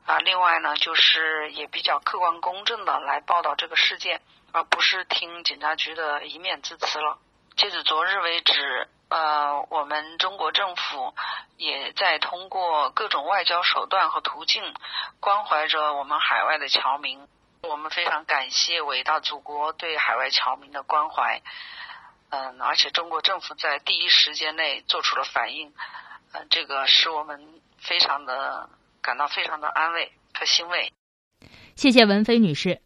[0.05, 4.21] 啊，另外呢，就是也比较客观公正的来报道这个事件，
[4.53, 7.19] 而不是听警察局的一面之词了。
[7.55, 11.15] 截止昨日为止，呃，我们中国政府
[11.57, 14.73] 也在通过各种外交手段和途径
[15.19, 17.27] 关怀着我们海外的侨民。
[17.63, 21.41] 我们非常感谢伟大祖国对海外侨民的关怀。
[22.29, 25.71] 嗯，而且中国政府在第一时间内做出了反应，
[26.33, 27.39] 嗯，这个使我们
[27.77, 28.69] 非常的
[29.01, 30.91] 感到非常的安慰和欣慰。
[31.75, 32.81] 谢谢文飞女士。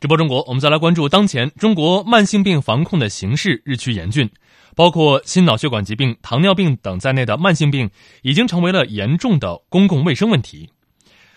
[0.00, 4.28] 直播中国，我们再来关注当前中国慢性病防控的形势日趋严峻，
[4.74, 7.88] 包括心脑血管疾病、糖尿病等在内的慢性病
[8.22, 10.71] 已经成为了严重的公共卫生问题。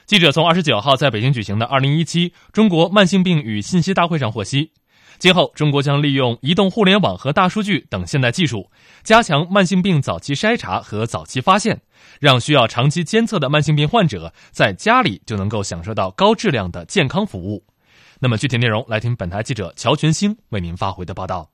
[0.05, 4.71] 记者从二十九号在北京举行的二零一七中国慢性病与信息大会上获悉，
[5.17, 8.69] 今后中国将利用移动互联网和大数据等现代技术，
[9.01, 11.81] 加强慢性病早期筛查和早期发现，
[12.19, 17.65] 让需要长期监测的慢性病患者在家里就能够享受到高质量的健康服务。
[18.19, 21.49] 那么具体内容，来听本台记者乔全兴为您发回的报道。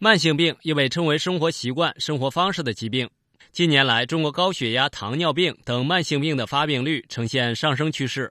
[0.00, 3.08] 慢性病又被称为生活习惯、生活方式的疾病。
[3.54, 8.28] 近年来，中国高血压、糖尿病等慢性病的发病率呈现上升趋势。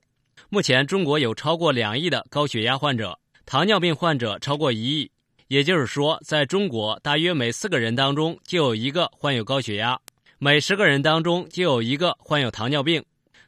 [0.50, 5.10] 目前，中国有超过两亿的高血压患者，糖尿病患者超过一亿。
[5.48, 9.98] 也就是说，在中国，大约每四个人当中就有一个患有高血压，
[10.40, 13.02] 每十个人当中就有一个患有糖尿病。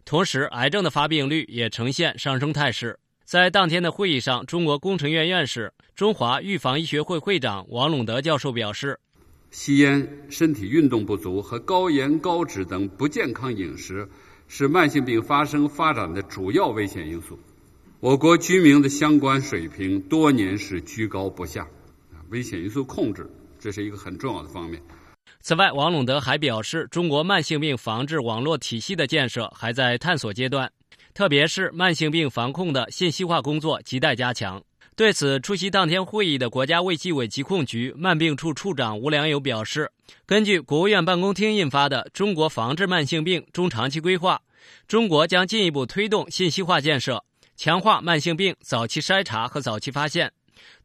[0.05, 2.97] 同时，癌症的发病率也呈现上升态势。
[3.25, 8.97] 在当天的会议上，中国工程院院士、中华预防医学会会长王陇德教授表示。
[9.57, 14.05] 吸烟、身体运动不足和高盐、高脂等不健康饮食
[14.49, 17.39] 是慢性病发生发展的主要危险因素。
[18.01, 21.65] 我国居民的相关水平多年是居高不下，
[22.31, 23.25] 危险因素控制
[23.57, 24.79] 这是一个很重要的方面。
[25.39, 30.69] 此外，王陇德还表示，中国慢性病防治网络体系的建设还在探索阶段，
[31.13, 34.61] 特别是慢性病防控的信息化工作亟待加强。
[34.95, 39.91] 对此，出席当天会议的国家卫计委疾控局慢病处处长吴良友表示，
[40.25, 44.35] 根据国务院办公厅印发的《中国防治慢性病中长期规划》，
[44.87, 47.25] 中国将进一步推动信息化建设，
[47.57, 50.31] 强化慢性病早期筛查和早期发现，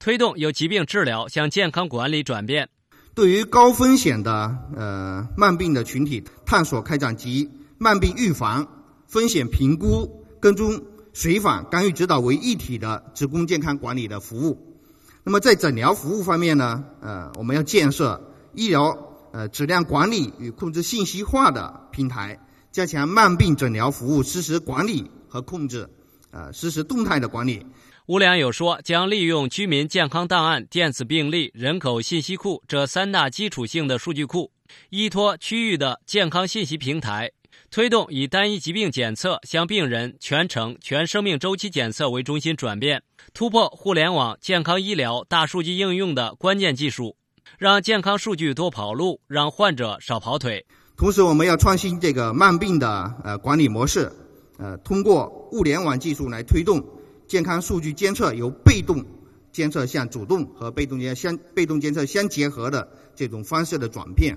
[0.01, 2.69] 推动由疾病治疗向健康管理转变。
[3.15, 7.49] 对于高风险的呃慢病的群体，探索开展及
[7.79, 8.67] 慢病预防、
[9.07, 10.83] 风险评估、跟踪。
[11.13, 14.79] 随访干预指导为一体的职工健康管理的服务。
[15.23, 22.39] 那么在诊疗服务方面呢，呃，我们要建设医疗呃质量管理与控制信息化的平台，
[22.73, 25.89] 加强慢病诊疗服务实时管理和控制，
[26.31, 27.67] 呃，实时动态的管理。
[28.07, 34.51] 吴良友说，将利用居民健康档案、电子病历、人口信息库这三大基础性的数据库，
[34.89, 37.31] 依托区域的健康信息平台。
[37.71, 47.15] 推动以单一疾病检测向病人全程全生命周期检测为中心转变，突破互联网健康医疗大数据应用的关键技术，
[47.59, 50.67] 让健康数据多跑路，让患者少跑腿。
[50.97, 54.11] 同时，我们要创新这个慢病的呃管理模式，
[54.59, 56.85] 呃，通过物联网技术来推动
[57.29, 59.05] 健康数据监测由被动
[59.53, 64.37] 监测向主动和被动监相被动监测相结合的这种方式的转变。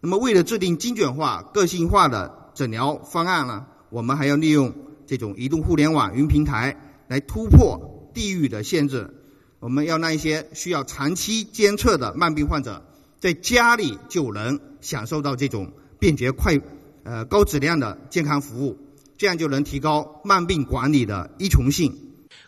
[0.00, 2.46] 那么，为了制定精准化、个性化的。
[2.58, 3.66] 诊疗方案呢？
[3.88, 4.74] 我们还要利用
[5.06, 9.14] 这种移动互联网云平台来突破地域的限制。
[9.60, 12.84] 我们要让一些需要长期监测的慢病患者
[13.20, 16.58] 在家里就能享受到这种便捷、快、
[17.04, 18.76] 呃高质量的健康服务，
[19.16, 21.96] 这样就能提高慢病管理的依从性。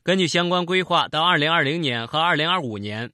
[0.03, 3.13] 根据相关规划，到二零二零年和二零二五年，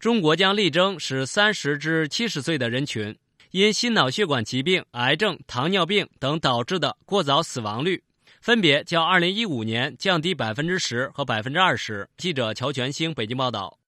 [0.00, 3.16] 中国将力争使三十至七十岁的人群。
[3.50, 8.02] 因心脑血管疾病、癌症、糖尿病等导致的过早死亡率，
[8.42, 12.06] 分别较2015年降低百分之十和百分之二十。
[12.18, 13.78] 记者乔全兴北京报道。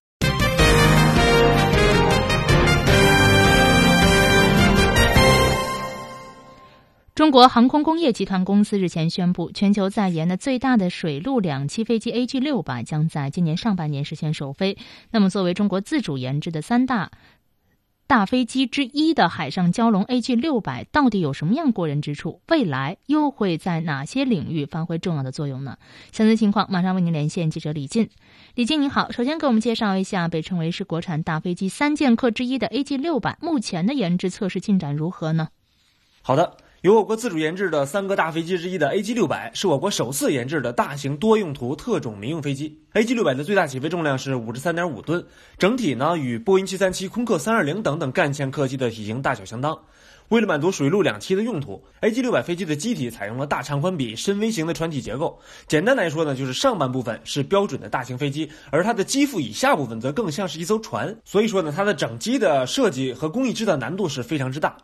[7.15, 14.79] 中国航空工业集团公司日前宣布，全球在研的最大的水陆两栖飞机 AG 六百将在今年上半年实现首飞。
[15.11, 17.11] 那么，作为中国自主研制的三大。
[18.11, 22.41] 大飞机之一的海上蛟龙 AG 六百到底有什么样过人之处？
[22.49, 25.77] 未来又会在哪些领域发挥重要的作用呢？
[26.11, 28.11] 详细情况马上为您连线记者李进。
[28.57, 35.51] 李进你好，首先给我们介绍一下被称为是国产大飞机三剑客之一的 AG 六百目前的研制测试进展如何呢？
[36.23, 36.57] 好的。
[36.83, 42.81] 由我国自主研制的三个大飞机之一的 AG 六百，是我国首次研制的大型多用途特种民用飞机。
[42.95, 45.23] AG 六百的最大起飞重量是五十三点五吨，
[45.59, 49.79] 整体呢与波音七三七、空客三二零等等干线客机的体型大小相当。
[50.31, 55.39] 为了满足水陆两栖的用途，AG 六百飞机的机体采用了大长宽比深 V 型的船体结构。
[55.69, 61.15] 简单来说呢，就是上半部分是标准的大型飞机，而它的机腹以下部分则更像是一艘船。
[61.27, 64.75] 所以说呢，它的整机的设计和工艺制造难度是非常之大。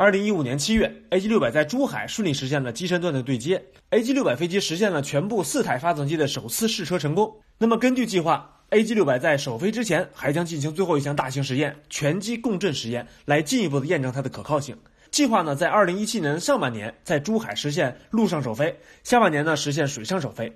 [0.00, 7.30] 二零一五年七月，AG 六百在珠海顺利实现了机身段的对接，AG 六百飞机实现了全部四台发动机的首次试车成功。
[7.58, 14.74] 那么根据计划，AG 六百在首飞之前还将进行最后一项大型实验——全机共振实验，来进一步的验证它的可靠性。
[15.10, 18.74] 计划呢，在二零一七年上半年在珠海实现陆上首飞，
[19.04, 20.50] 下半年呢实现水上首飞。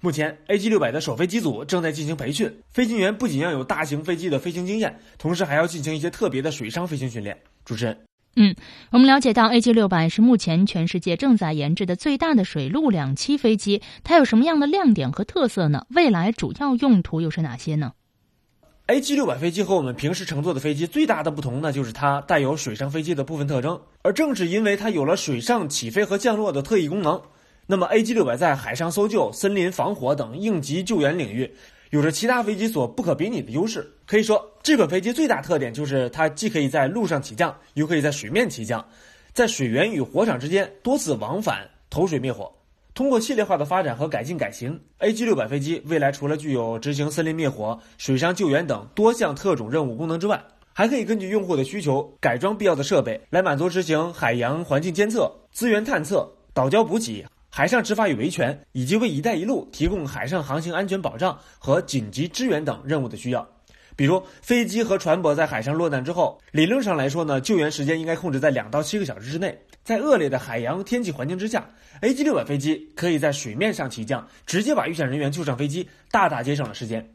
[0.00, 7.40] 目前，AG 六百的首飞机组正在进行培训，飞行员不仅要有大型飞机的飞行经验，同时还要进行一些特别的水上飞行训练。
[7.64, 7.96] 主持人。
[8.36, 8.54] 嗯，
[8.92, 13.82] 我们了解到，AG 六百是目前全世界正在研制的最大的水陆两栖飞机。
[14.04, 15.84] 它有什么样的亮点和特色呢？
[15.90, 17.92] 未来主要用途又是哪些呢
[18.86, 23.80] ？AG 六百飞机和我们平时乘坐的飞机最大的不同呢，就是它带有水上飞机的部分特征。
[24.02, 27.20] 而正是因为它有了水上起飞和降落的特异功能，
[27.66, 31.52] 那么 AG 六百在海上搜救、森林防火等应急救援领域。
[31.90, 33.88] 有着其他飞机所不可比拟的优势。
[34.06, 38.84] 可以说，这款飞机最大特点就是它既可以在陆上起降，又可以在水面起降，
[39.32, 42.50] 在水源与火场之间多次往返投水灭火。
[42.94, 57.24] 通过系列化的发展和改进改型，AG 六百飞机未来除了具有执行森林灭火、水上救援等多项特种任务功能之外，还可以根据用户的需求改装必要的设备，来满足执行海洋环境监测、资源探测、岛礁补给。
[57.52, 63.46] 海上执法与维权，以及为“一带一路”提供海上航行安全保障和紧急支援等任务的需要。
[63.96, 69.58] 比如，飞机和船舶在海上落难之后，理论上来说呢，救援时间应该控制在两到七个小时之内。
[69.82, 71.68] 在恶劣的海洋天气环境之下
[72.00, 77.06] ，AG 六百飞机可以在水面上起降，直接把遇险人员救上飞机，大大节省了时间。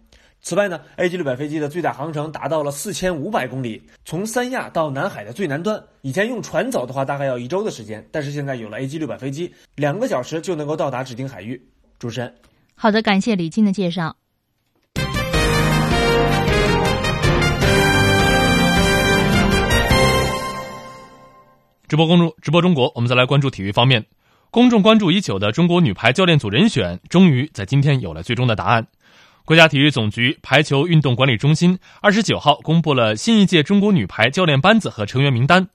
[0.46, 5.84] 此外呢 ag 六百飞机的最大航程达到了四千五百公里从三亚到南海的最南端。
[6.04, 11.60] 以前用船走的话大概要一周的时间但是现在有了 ag 六百飞机两个小时就能够到达指定海域。
[11.98, 12.32] 主持人。
[12.76, 14.18] 好的感谢李静的介绍。
[21.88, 24.06] 直播公众直播中国我们再来关注体育方面。
[24.52, 28.86] 公众关注已久的中国女排教练组人选终于在今天有了最终的答案。
[29.46, 35.68] 国家体育总局排球运动管理中心二十九号公布了新一届中国女排教练班子和成员名单。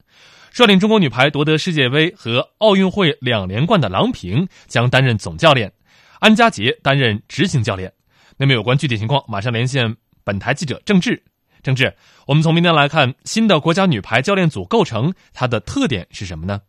[0.51, 5.73] 率领中国女排夺得世界杯和奥运会两连冠的郎平将担任总教练，
[6.19, 7.93] 安家杰担任执行教练。
[8.39, 9.95] 那么有关具体情况，马上连线
[10.25, 11.23] 本台记者郑智。
[11.63, 11.95] 郑智，
[12.27, 16.63] 我们从明天来看新的国家女排教练组构成，它的特点是什么呢？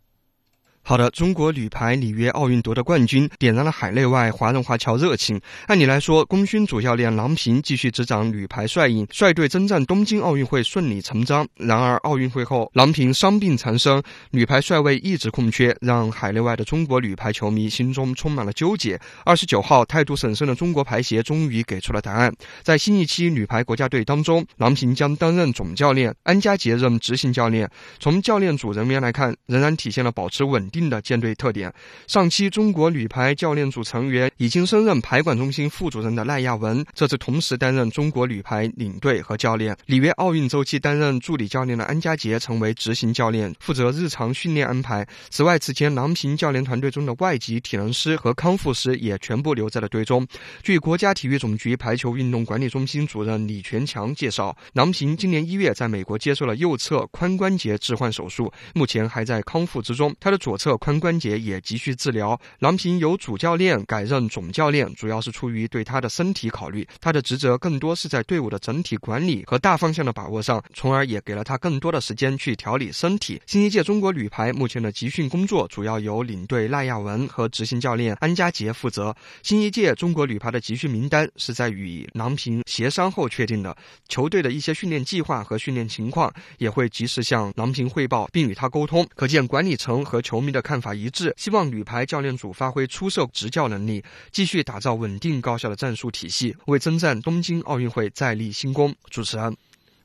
[0.84, 5.39] 好的，中国女排里约奥运夺得冠军，点燃了海内外华人华侨热情。
[5.67, 11.47] 按理来说，功勋主教练郎平继续执掌女排帅印，率队征战东京奥运会顺理成章。
[11.55, 14.01] 然而，奥运会后，郎平伤病缠身，
[14.32, 18.99] 女排帅位一直空缺，让海内外的中国女排球迷心中充满了纠结。
[19.23, 27.69] 二十九号，态度审慎的中国排协终于给出了答案：在新一期女排国家队当中，郎平将担任总教练，安家杰任执行教练。
[27.99, 30.70] 从教练组人员来看，仍然体现了保持稳。
[30.72, 31.72] 定的舰队特点。
[32.07, 39.78] 上期中国女排教练组成员已经升任排管中心副主任的赖亚文，这次同时担任中国女排领队和教练。
[39.86, 45.05] 里约奥运周期担任助理教练的安家杰成为执行教练，负责日常训练安排。
[45.30, 50.26] 此外，此前郎平教练团队中的外籍体能师和康复师也全部留在了队中。
[50.63, 60.15] 据国家体育总局排球运动管理中心主任李全强介绍，郎平今年一月在美国接受了右侧髋关节置换手术，目前还在康复之中。
[60.19, 62.39] 他的左侧髋关节也急需治疗。
[62.59, 66.88] 郎平由主教练改任总教练，主要是出于对他的身体考虑。
[66.99, 73.41] 他的职责更多是在队伍的整体管理和大方向的把握上，从而也给了他更多的时间去调理身体。
[73.47, 79.16] 新一届中国女排目前的集训工作主要由领队赖亚文和执行教练安家杰负责。
[79.41, 83.76] 新一届中国女排的集训名单是在与郎平协商后确定的，
[84.07, 89.03] 球队的一些训练计划和训练情况也会及时向郎平汇报，并与他沟通。
[89.16, 90.93] 可见管理层和球迷的看法。
[90.93, 98.93] 一致，希望女排教练组发挥出色执教能力，继续打造稳定高效的战术体系，为征战东京奥运会再立新功。
[99.09, 99.55] 主持人，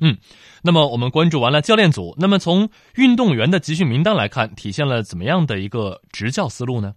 [0.00, 0.16] 嗯，
[0.62, 6.94] 那么我们关注完了教练组，那么从运动员的集训名单来看，体现了怎么样的一个执教思路呢？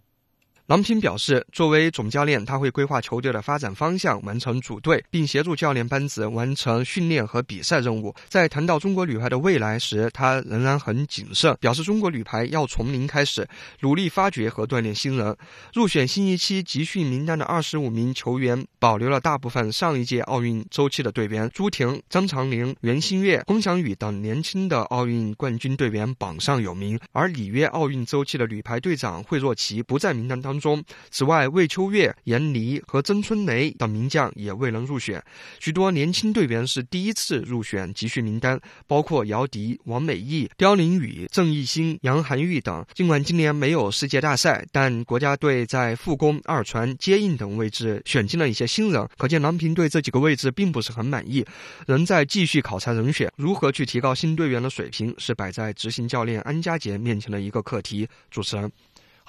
[0.70, 8.14] 郎平表示，作为总教练，他会规划球队的发展方向，完成组队，并协助教练班子完成训练和比赛任务。
[8.28, 13.50] 在谈到中国女排的未来时，他仍然很谨慎，表示中国女排要从零开始，
[13.80, 15.36] 努力发掘和锻炼新人。
[15.74, 27.00] 入选新一期集训名单的二十五名球员，保留了大部分上一届奥运周期的队员，朱婷、张常宁、袁心玥、龚翔宇等年轻的奥运冠军队员榜上有名。
[27.12, 30.59] 而里约奥运周期的女排队长惠若琪不在名单当中。
[30.60, 35.24] 中，此外，魏秋月、闫妮和曾春蕾等名将也未能入选。
[35.60, 42.86] 许多年轻队员是第一次入选集训名单，包括姚迪、王美义、刁琳宇、郑艺兴、杨涵玉等。
[42.94, 51.46] 尽管今年没有世界大赛，但国家队在副攻、二传、接应等位置选进了一些新人，可见郎平对这几个位置并不是很满意，
[51.88, 53.32] 仍在继续考察人选。
[53.36, 58.08] 如何去提高新队员的水平，是摆在执行教练安家杰面前的一个课题。
[58.30, 58.72] 主持人。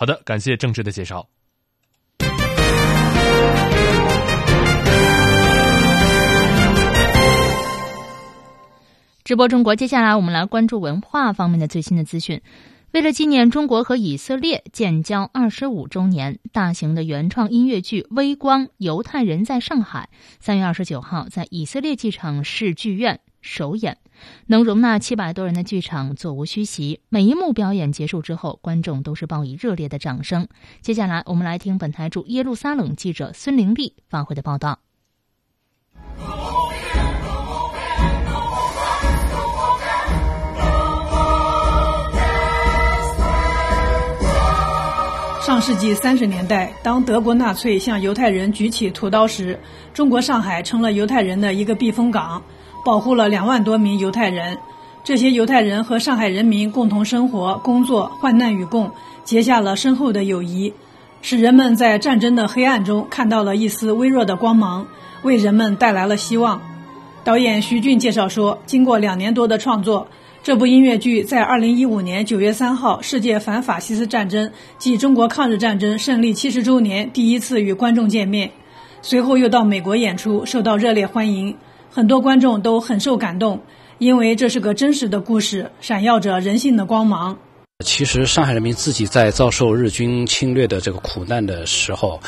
[0.01, 1.29] 好的，感谢郑智的介绍。
[9.23, 12.41] 直播中国，接下来我们来关注文化方面的最新的资讯。
[12.93, 20.09] 为了纪念中国和以色列建交二十五周年，大型的原创音乐剧《微光：犹太人在上海》
[20.43, 23.99] 三月二十九号在以色列机场市剧院首演。
[24.47, 30.47] 能容纳七百多人的剧场座无虚席，每一幕表演结束之后，观众都是报以热烈的掌声。
[30.83, 34.81] 接下来，我们来听本台驻耶路撒冷记者孙玲丽发回的报道。
[45.43, 49.59] 上世纪三十年代，当德国纳粹向犹太人举起屠刀时，
[49.93, 52.41] 中国上海成了犹太人的一个避风港。
[52.85, 54.59] 保护了两万多名犹太人，
[55.05, 58.91] 这些犹太人和上海人民共同生活、工作、患难与共，
[59.25, 60.73] 结下了深厚的友谊，
[61.23, 64.87] 使人们在战争的黑暗中看到了一丝微弱的光芒，
[65.23, 66.61] 为人们带来了希望。
[67.23, 70.09] 导演徐俊介绍说，经过两年多的创作，
[70.43, 78.51] 这部音乐剧在2015年9月3号世界反法西斯战争暨中国抗日战争胜利70周年第一次与观众见面，
[79.03, 81.55] 随后又到美国演出，受到热烈欢迎。
[81.91, 83.61] 很多观众都很受感动，
[83.99, 87.37] 因为这是个真实的故事，闪耀着人性的光芒。
[87.85, 92.21] 其实，上海人民自己在遭受日军侵略的这个苦难的时候，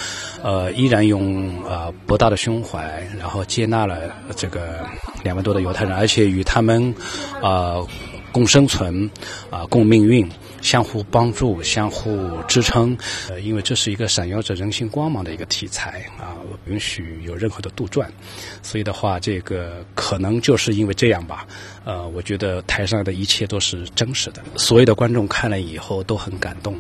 [0.43, 3.99] 呃，依然用呃博大的胸怀，然后接纳了
[4.35, 4.81] 这个
[5.23, 6.95] 两万多的犹太人，而且与他们，
[7.43, 7.87] 呃，
[8.33, 9.11] 共生存，
[9.51, 10.27] 啊，共命运，
[10.63, 12.97] 相互帮助，相互支撑。
[13.29, 18.07] 呃，因为这是一个闪耀着人性光芒的一个题材啊，我允许有任何的杜撰。
[18.63, 21.47] 所以的话，这个可能就是因为这样吧。
[21.85, 26.75] 呃，我觉得台上的一切都是真实的，所有的观众看了以后都很感动。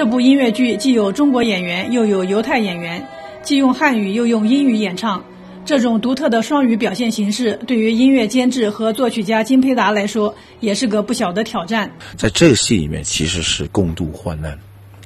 [0.00, 3.06] 这部音乐剧既有中国演员，又有犹太演员，
[3.42, 5.22] 既用汉语又用英语演唱。
[5.66, 11.92] 这种独特的双语表现形式，对于音乐监制和作曲家金培达来说，也是个不小的挑战。
[12.16, 14.58] 在这戏里面，其实是共度患难。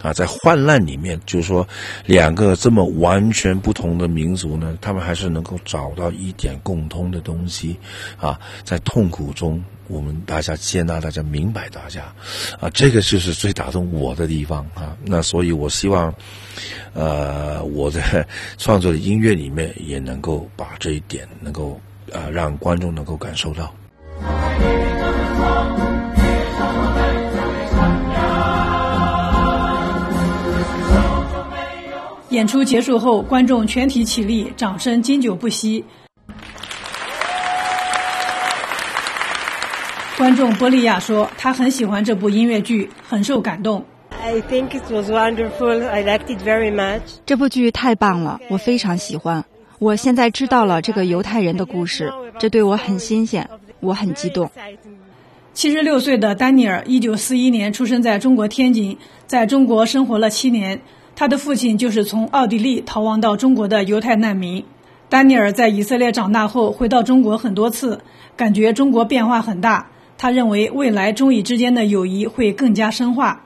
[0.05, 1.67] 啊，在患难里面，就是说，
[2.05, 7.75] 两个这么完全不同的民族呢，他们还是能够找到一点共通的东西。
[8.19, 12.03] 啊，在痛苦中，我们大家接纳，大家明白大家，
[12.61, 14.95] 啊，这个就是最打动我的地方啊。
[15.07, 16.15] 那所以，我希望，
[16.93, 18.27] 呃，我在
[18.59, 21.81] 创作的音乐里面也能够把这一点能够
[22.13, 23.75] 啊，让观众能够感受到。
[32.35, 35.85] 演出结束后，观众全体起立，掌声经久不息。
[40.19, 43.85] 观众波利亚说：“他很喜欢这部音乐剧，很受感动。”
[44.21, 45.87] I think it was wonderful.
[45.87, 47.03] I liked it very much.
[47.25, 49.45] 这部剧太棒了，我非常喜欢。
[49.79, 54.51] 我现在知道了这个犹太人的故事，这对我很新鲜，我很激动。
[55.53, 60.81] 七十六岁的丹尼尔，一九四一年出生在中国天津，在中国生活了七年。
[61.17, 64.65] 他的父亲就是从奥地利逃亡到中国的犹太难民。
[65.09, 68.01] 丹尼尔在以色列长大后，回到中国很多次，
[68.37, 69.87] 感觉中国变化很大。
[70.19, 73.43] 他认为未来中以之间的友谊会更加深化。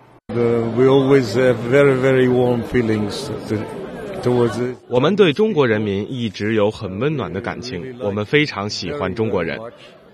[4.89, 9.59] 我们对中国人民一直有很温暖的感情，我们非常喜欢中国人。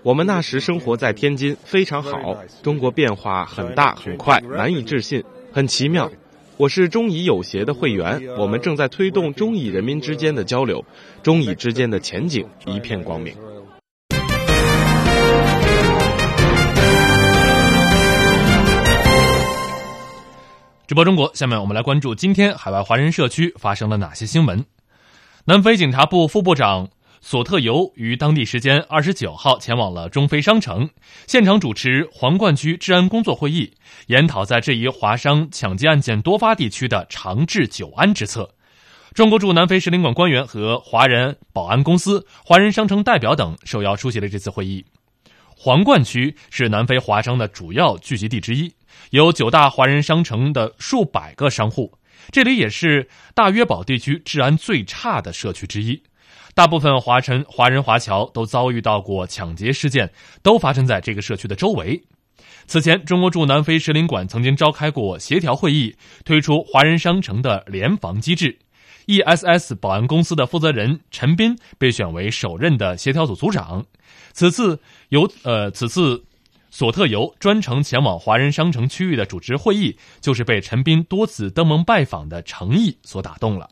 [0.03, 2.37] 我们那时生活在天津，非常好。
[2.61, 6.11] 中国变化很大很快，难以置信，很奇妙。
[6.57, 10.85] 我是中以友协的会员，我们正在推动中以人民之间的交流，
[11.21, 13.35] 中以之间的前景一片光明。
[20.87, 24.63] 直播中国，下面我们来关注今天海外华人社区发生了哪些新闻。
[25.43, 26.87] 南非警察部副部长。
[27.27, 30.87] 索特尤于当地时间二十九号前往了中非商城，
[31.25, 33.73] 现场主持皇冠区治安工作会议，
[34.05, 38.53] 研讨在这一华商抢劫案件多发地区的长治久安之策。
[39.15, 44.85] 中国驻南非使领馆官员和华人保安公司、华人商城代表等受邀出席了这次会议。
[45.57, 48.71] 皇冠区是南非华商的主要聚集地之一，
[49.09, 51.97] 有九大华人商城的数百个商户，
[52.29, 56.03] 这里也是大约堡地区治安最差的社区之一。
[56.55, 60.09] 大部分华城华人华侨都遭遇到过抢劫事件，
[60.41, 62.01] 都发生在这个社区的周围。
[62.65, 68.57] 此前，中国驻南非使领馆曾经召开过协调会议，推出华人商城的联防机制。
[69.07, 73.85] E.S.S 保安公司的负责人陈斌被选为首任的协调组组长。
[74.31, 74.79] 此次
[75.09, 76.23] 由呃，此次
[76.71, 83.69] 索特游专程前往华人商城区域的主持会议，就是被陈斌多次登门拜访的诚意所打动了。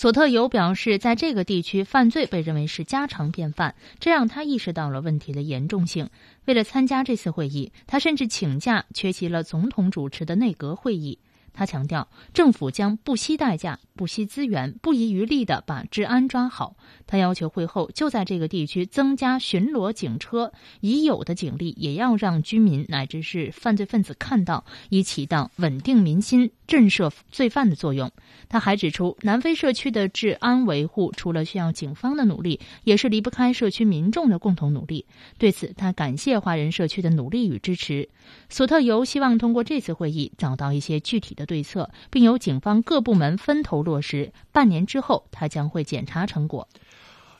[0.00, 6.08] 索特尤表示，在这个地区，犯罪被认为是家常便饭，这让他意识到了问题的严重性。
[6.44, 11.18] 为了参加这次会议，他甚至请假缺席了总统主持的内阁会议。
[11.52, 16.76] 他强调，政府将不惜代价、不惜资源、不遗余力地把治安抓好。
[17.06, 28.10] 他要求会后就在这个地区增加巡逻警车，已有的警力也要让居民乃至是犯罪分子看到，以起到稳定民心、震慑罪犯的作用。
[28.48, 35.06] 他还指出，南非社区的治安维护除了需要警方的努力，也是离不开社区民众的共同努力。
[35.38, 38.08] 对此，他感谢华人社区的努力与支持。
[38.50, 44.32] 索特尤希望通过这次会议找到一些具体的对策，并由警方各部门分头落实。
[44.52, 46.68] 半年之后，他将会检查成果。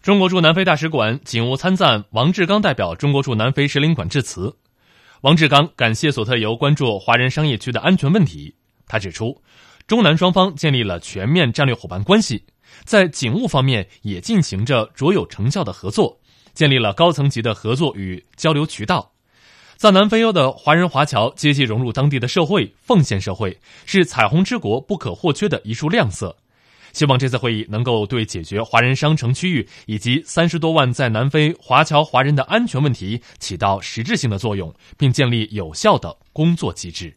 [0.02, 4.56] 中国驻南非大使馆警务参赞王志刚代表中国驻南非使领馆致辞。
[5.20, 8.54] 王志刚感谢索特尤关注华人商业区的安全问题。
[8.86, 9.42] 他指出，
[9.86, 12.44] 中南双方建立了全面战略伙伴关系，
[12.84, 16.20] 在警务方面也进行着卓有成效的合作，
[16.54, 19.12] 建立了高层级的合作与交流渠道。
[19.78, 23.56] 在南非欧的华人华侨积极融入当地的社会，奉献社会，
[23.86, 26.36] 是彩虹之国不可或缺的一束亮色。
[26.92, 37.16] 希望这次会议能够对解决华人商城区域以及三十多万在南非华侨华人的安全问题起到实质性的作用，并建立有效的工作机制。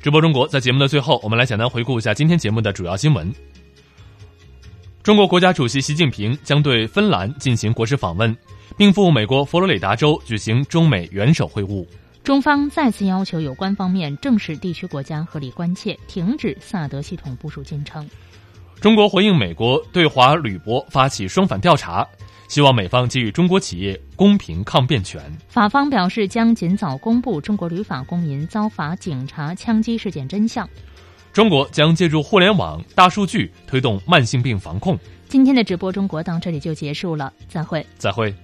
[0.00, 3.32] 直播中国，在节目的最后，我们来简单回顾一下今天节目的主要新闻。
[5.02, 8.34] 中国国家主席习近平将对芬兰进行国事访问，
[8.76, 11.84] 并赴美国佛罗里达州举行中美元首会晤。
[12.22, 18.08] 中方再次要求有关方面正视地区国家合理关切，停止萨德系统部署进程。
[18.80, 22.06] 中国回应美国对华铝箔发起双反调查。
[22.48, 25.22] 希望美方给予中国企业公平抗辩权。
[25.48, 30.68] 法方表示将尽早公布中国旅法公民遭法警察枪击事件真相。
[31.32, 34.98] 中国将借助互联网、大数据推动慢性病防控。
[35.28, 37.86] 今天的直播中国到这里就结束了，再会。
[37.98, 38.34] 再会。